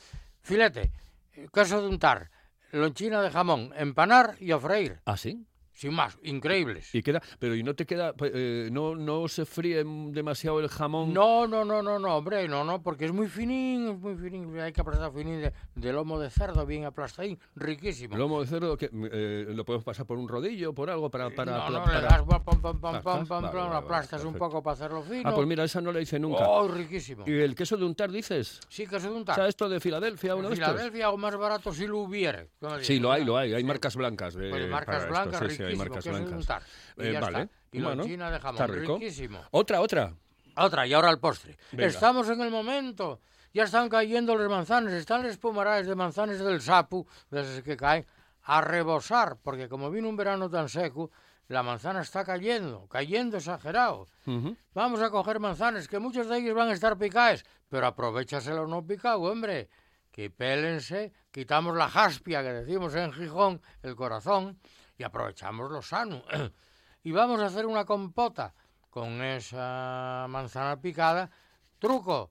Filete, 0.41 0.93
eh, 1.33 1.49
queso 1.53 1.83
de 1.83 1.89
untar, 1.89 2.31
lonchina 2.71 3.21
de 3.21 3.31
jamón, 3.31 3.73
empanar 3.77 4.37
y 4.39 4.53
a 4.53 4.59
freír, 4.61 5.01
¿Ah, 5.05 5.17
sí? 5.17 5.45
Sin 5.75 5.93
más, 5.93 6.17
increíbles. 6.23 6.95
Y 6.95 7.03
queda, 7.03 7.21
pero 7.39 7.55
¿y 7.55 7.63
no 7.63 7.75
te 7.75 7.85
queda, 7.85 8.13
pues, 8.15 8.33
eh, 8.35 8.69
no, 8.73 8.95
no 8.95 9.29
se 9.29 9.45
fríe 9.45 9.85
demasiado 9.85 10.61
el 10.61 10.69
jamón? 10.69 11.13
No, 11.13 11.47
no, 11.47 11.65
no, 11.65 11.83
no, 11.83 11.99
no, 11.99 12.17
hombre, 12.17 12.47
no, 12.49 12.65
no, 12.65 12.83
porque 12.83 13.05
es 13.07 13.13
muy 13.13 13.29
finín, 13.29 13.89
es 13.89 13.99
muy 13.99 14.15
finín, 14.17 14.59
hay 14.61 14.73
que 14.73 14.81
aplastar 14.81 15.13
finín 15.13 15.41
de, 15.43 15.53
de 15.75 15.93
lomo 15.93 16.19
de 16.19 16.31
cerdo, 16.31 16.65
bien 16.65 16.85
aplastadín, 16.85 17.39
riquísimo. 17.57 18.17
Lomo 18.17 18.41
de 18.41 18.47
cerdo, 18.47 18.77
que 18.77 18.89
eh, 18.93 19.47
lo 19.49 19.65
podemos 19.65 19.85
pasar 19.85 20.07
por 20.07 20.17
un 20.19 20.29
rodillo, 20.29 20.73
por 20.73 20.89
algo, 20.91 21.11
para... 21.11 21.31
para, 21.31 21.59
no, 21.59 21.71
no, 21.71 21.85
para- 21.85 22.01
le 22.01 22.07
das 22.07 22.23
pam, 22.23 22.45
pam, 22.45 22.61
pam, 22.61 22.81
pam, 22.81 22.81
pam, 22.81 23.03
pam, 23.03 23.27
vale, 23.43 23.53
pam, 23.53 23.67
vale, 23.69 23.77
aplastas 23.77 24.25
un 24.25 24.35
poco 24.35 24.63
para 24.63 24.75
hacerlo 24.75 25.03
fino. 25.03 25.29
Ah, 25.29 25.35
pues 25.35 25.47
mira, 25.47 25.65
esa 25.65 25.81
no 25.81 25.91
la 25.93 26.01
hice 26.01 26.19
nunca. 26.19 26.49
Oh, 26.49 26.69
riquísimo. 26.69 27.25
¿Y 27.27 27.33
el 27.41 27.55
queso 27.55 27.77
de 27.77 27.85
untar 27.85 28.11
dices? 28.11 28.61
Sí, 28.69 28.87
queso 28.87 29.09
de 29.09 29.15
O 29.15 29.19
untar. 29.19 29.35
sea, 29.35 29.49
esto 29.49 29.69
de 29.69 29.81
Filadelfia, 29.81 30.35
uno 30.37 30.49
de. 30.51 30.55
Filadelfia 30.57 31.11
o 31.11 31.17
más 31.17 31.37
barato 31.37 31.73
si 31.73 31.87
lo 31.87 31.99
hubiere. 31.99 32.51
como 32.61 32.79
Sí, 32.81 33.01
lo 33.01 33.11
hay, 33.11 33.25
lo 33.25 33.37
hay. 33.37 33.55
Hay 33.55 33.65
marcas 33.65 33.97
blancas. 33.97 34.35
De, 34.35 34.51
Pues 34.51 34.63
de 34.63 34.69
marcas 34.69 35.09
blancas, 35.09 35.59
sí, 35.67 35.73
hay 35.73 35.77
marcas 35.77 36.05
de 36.05 36.11
blancas. 36.11 36.63
Y 36.97 37.03
Eh, 37.07 37.13
ya 37.13 37.21
vale, 37.21 37.43
está. 37.43 37.55
Y 37.73 37.81
bueno, 37.83 37.97
lonchina 38.03 38.31
de 38.31 38.41
jamón, 38.41 38.55
está 38.63 38.67
rico. 38.67 38.95
riquísimo. 38.99 39.41
Otra, 39.51 39.81
otra. 39.81 40.15
Otra, 40.57 40.87
y 40.87 40.93
ahora 40.93 41.11
el 41.11 41.19
postre. 41.19 41.57
Venga. 41.73 41.87
Estamos 41.87 42.29
en 42.29 42.41
el 42.41 42.51
momento. 42.51 43.21
Ya 43.53 43.65
están 43.65 43.89
cayendo 43.89 44.35
los 44.37 44.49
manzanes, 44.51 44.93
están 44.95 45.23
los 45.23 45.37
pomaraes 45.39 45.87
de 45.87 45.95
manzanes 45.95 46.39
del 46.41 46.61
sapu, 46.61 47.07
de 47.31 47.41
esos 47.43 47.63
que 47.63 47.77
caen, 47.77 48.05
a 48.43 48.61
rebosar, 48.61 49.37
porque 49.43 49.69
como 49.69 49.91
vino 49.91 50.09
un 50.09 50.17
verano 50.17 50.51
tan 50.51 50.69
seco, 50.69 51.11
la 51.49 51.63
manzana 51.63 52.01
está 52.03 52.25
cayendo, 52.25 52.87
cayendo 52.89 53.37
exagerado. 53.37 54.07
Ujú. 54.27 54.57
Vamos 54.75 55.01
a 55.03 55.11
coger 55.11 55.39
manzanas, 55.41 55.87
que 55.89 55.99
muchos 55.99 56.29
de 56.29 56.39
ellos 56.39 56.55
van 56.55 56.69
a 56.69 56.73
estar 56.73 56.97
picados, 56.99 57.45
pero 57.69 57.87
aprovechaselo 57.87 58.67
no 58.67 58.85
picado, 58.87 59.21
hombre. 59.23 59.69
Que 60.11 60.31
pélense, 60.31 61.13
quitamos 61.33 61.77
la 61.77 61.89
jaspia 61.89 62.43
que 62.43 62.53
decimos 62.53 62.95
en 62.95 63.13
Gijón, 63.13 63.61
el 63.83 63.95
corazón, 63.97 64.59
y 64.97 65.03
aprovechamos 65.03 65.71
lo 65.71 65.83
sano. 65.83 66.23
y 67.03 67.13
vamos 67.13 67.41
a 67.41 67.47
hacer 67.47 67.67
una 67.67 67.85
compota 67.85 68.55
con 68.91 69.23
esa 69.23 70.27
manzana 70.29 70.81
picada. 70.81 71.31
Truco, 71.79 72.31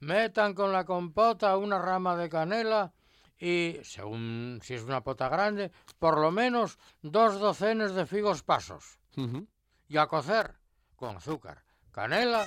metan 0.00 0.54
con 0.54 0.72
la 0.72 0.84
compota 0.84 1.56
una 1.56 1.78
rama 1.78 2.16
de 2.16 2.28
canela 2.28 2.92
y, 3.38 3.78
según 3.82 4.60
si 4.62 4.74
es 4.74 4.82
una 4.82 5.02
pota 5.02 5.28
grande, 5.28 5.72
por 5.98 6.18
lo 6.18 6.30
menos 6.30 6.78
dos 7.02 7.38
docenas 7.40 7.94
de 7.94 8.06
figos 8.06 8.42
pasos. 8.42 8.98
Uh 9.16 9.22
-huh. 9.22 9.46
Y 9.88 9.96
a 9.96 10.06
cocer 10.06 10.54
con 10.96 11.16
azúcar, 11.16 11.62
canela 11.92 12.46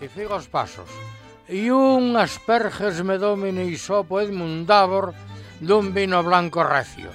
y 0.00 0.08
figos 0.08 0.48
pasos. 0.48 0.88
Y 1.48 1.70
un 1.70 2.16
asperges 2.16 3.04
medomine 3.04 3.64
y 3.64 3.76
sopo 3.76 4.20
Edmundavor 4.20 5.14
de 5.60 5.72
un 5.72 5.92
vino 5.92 6.22
blanco 6.22 6.64
recio. 6.64 7.10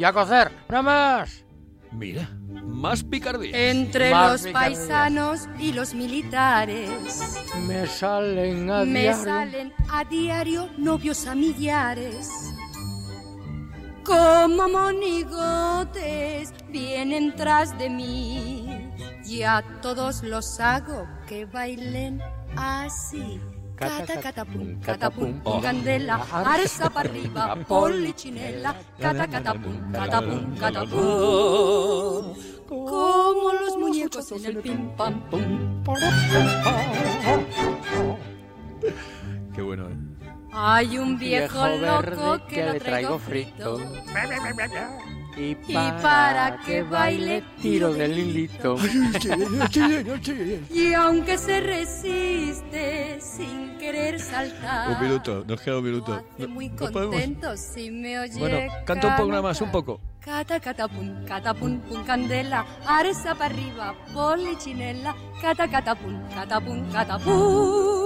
Y 0.00 0.04
a 0.04 0.12
cocer, 0.14 0.50
nada 0.70 0.82
más. 0.82 1.44
Mira, 1.92 2.26
más 2.64 3.04
picardía. 3.04 3.70
Entre 3.70 4.10
Más 4.12 4.32
los 4.32 4.42
picardías. 4.44 4.78
paisanos 4.78 5.48
y 5.58 5.72
los 5.72 5.92
militares 5.92 6.88
Me 7.66 7.86
salen 7.86 8.70
a 8.70 8.84
me 8.84 9.00
diario. 9.00 9.24
salen 9.24 9.72
a 9.90 10.04
diario 10.04 10.70
novios 10.78 11.26
a 11.26 11.34
millares. 11.34 12.30
Como 14.04 14.68
monigotes 14.70 16.54
vienen 16.70 17.34
tras 17.36 17.76
de 17.76 17.90
mí. 17.90 18.90
Ya 19.24 19.62
todos 19.82 20.22
los 20.22 20.60
hago 20.60 21.06
que 21.28 21.44
bailen 21.44 22.22
así. 22.56 23.38
Cata, 23.80 24.20
catapum, 24.20 24.76
catapum, 24.84 25.40
Oh. 25.42 25.58
candela, 25.58 26.20
arza 26.44 26.90
para 26.92 27.08
arriba, 27.08 27.56
polichinela, 27.66 28.76
cata, 29.00 29.24
catapum, 29.26 29.76
catapum, 29.90 30.42
catapum. 30.60 32.36
Como 32.68 33.52
los 33.56 33.78
muñecos 33.78 34.32
en 34.32 34.44
el 34.44 34.56
pim 34.58 34.90
pam 34.98 35.14
pum. 35.30 35.82
Qué 39.54 39.62
bueno, 39.62 39.88
¿eh? 39.88 39.96
Hay 40.52 40.98
un 40.98 41.18
viejo, 41.18 41.66
loco 41.66 42.46
que, 42.48 42.66
lo 42.66 42.74
traigo 42.78 43.18
frito. 43.18 43.78
Y 45.36 45.56
Y 45.68 45.74
para 46.02 46.58
que 46.66 46.82
baile 46.82 47.42
tiro 47.62 47.92
del 47.92 48.18
hilito. 48.18 48.76
Y 50.70 50.92
aunque 50.94 51.38
se 51.38 51.60
resiste 51.60 53.18
sin 53.20 53.78
querer 53.78 54.20
saltar. 54.20 54.90
Un 54.90 55.00
minuto, 55.00 55.44
nos 55.46 55.60
queda 55.60 55.78
un 55.78 55.84
minuto. 55.84 56.22
No- 56.38 56.48
muy 56.48 56.68
no 56.68 56.76
podemos. 56.76 57.02
contento 57.14 57.56
si 57.56 57.90
me 57.90 58.18
oye 58.18 58.38
Bueno, 58.38 58.72
canta 58.84 59.08
un 59.08 59.16
poco 59.16 59.28
nada 59.30 59.42
más, 59.42 59.60
un 59.60 59.70
poco. 59.70 60.00
Cata, 60.20 60.60
catapum, 60.60 61.24
catapum, 61.24 61.80
pum, 61.80 62.04
candela, 62.04 62.66
aresa 62.86 63.34
para 63.34 63.54
arriba, 63.54 63.94
polichinela, 64.12 65.14
cata, 65.40 65.66
catapum, 65.68 66.20
catapum, 66.34 66.90
catapum. 66.92 67.99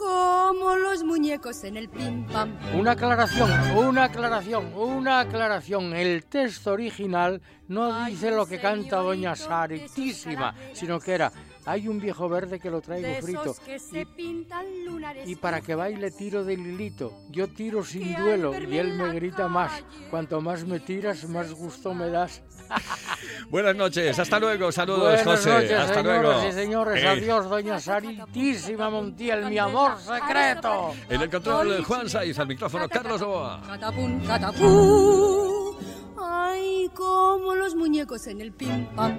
Como 0.00 0.76
los 0.76 1.04
muñecos 1.04 1.62
en 1.64 1.76
el 1.76 1.90
pim 1.90 2.26
pam. 2.26 2.56
Una 2.74 2.92
aclaración, 2.92 3.50
una 3.76 4.04
aclaración, 4.04 4.72
una 4.74 5.20
aclaración. 5.20 5.94
El 5.94 6.24
texto 6.24 6.72
original 6.72 7.42
no 7.68 8.06
dice 8.06 8.30
lo 8.30 8.46
que 8.46 8.58
canta 8.58 8.96
Doña 8.96 9.36
Saritísima, 9.36 10.54
sino 10.72 10.98
que 10.98 11.12
era 11.12 11.30
hay 11.70 11.86
un 11.88 12.00
viejo 12.00 12.28
verde 12.28 12.58
que 12.58 12.68
lo 12.70 12.80
traigo 12.80 13.06
De 13.06 13.22
frito. 13.22 13.42
esos 13.42 13.60
que 13.60 13.78
se 13.78 14.04
pintan 14.06 14.66
lunares. 14.84 15.28
Y 15.28 15.36
para 15.36 15.60
que 15.60 15.74
baile 15.74 16.10
tiro 16.10 16.44
de 16.44 16.54
hilito. 16.54 17.12
Yo 17.30 17.46
tiro 17.48 17.84
sin 17.84 18.14
duelo 18.16 18.52
y 18.58 18.76
él 18.76 18.94
me 18.94 19.12
grita 19.14 19.46
más. 19.48 19.70
Cuanto 20.10 20.40
más 20.40 20.64
me 20.64 20.80
tiras, 20.80 21.24
más 21.28 21.52
gusto 21.52 21.94
me 21.94 22.08
das. 22.10 22.42
Buenas 23.50 23.74
noches, 23.76 24.18
hasta 24.18 24.38
luego, 24.38 24.70
saludos, 24.72 25.00
Buenas 25.24 25.24
José. 25.24 25.50
noches, 25.50 25.72
hasta 25.72 25.94
señoras 25.94 26.22
luego. 26.22 26.48
y 26.48 26.52
señores. 26.52 27.04
Adiós, 27.04 27.48
doña 27.50 27.80
Saritísima 27.80 28.90
Montiel, 28.90 29.46
mi 29.46 29.58
amor 29.58 29.98
secreto. 29.98 30.92
En 31.08 31.20
el 31.20 31.30
control, 31.30 31.84
Juan 31.84 32.08
Saiz, 32.08 32.38
al 32.38 32.46
micrófono, 32.48 32.88
Carlos 32.88 33.20
Novoa. 33.20 33.60
Catapum, 33.66 34.20
catapum. 34.26 35.76
Ay, 36.22 36.90
como 36.94 37.54
los 37.54 37.74
muñecos 37.74 38.26
en 38.26 38.40
el 38.40 38.52
pim 38.52 38.86
pam. 38.94 39.18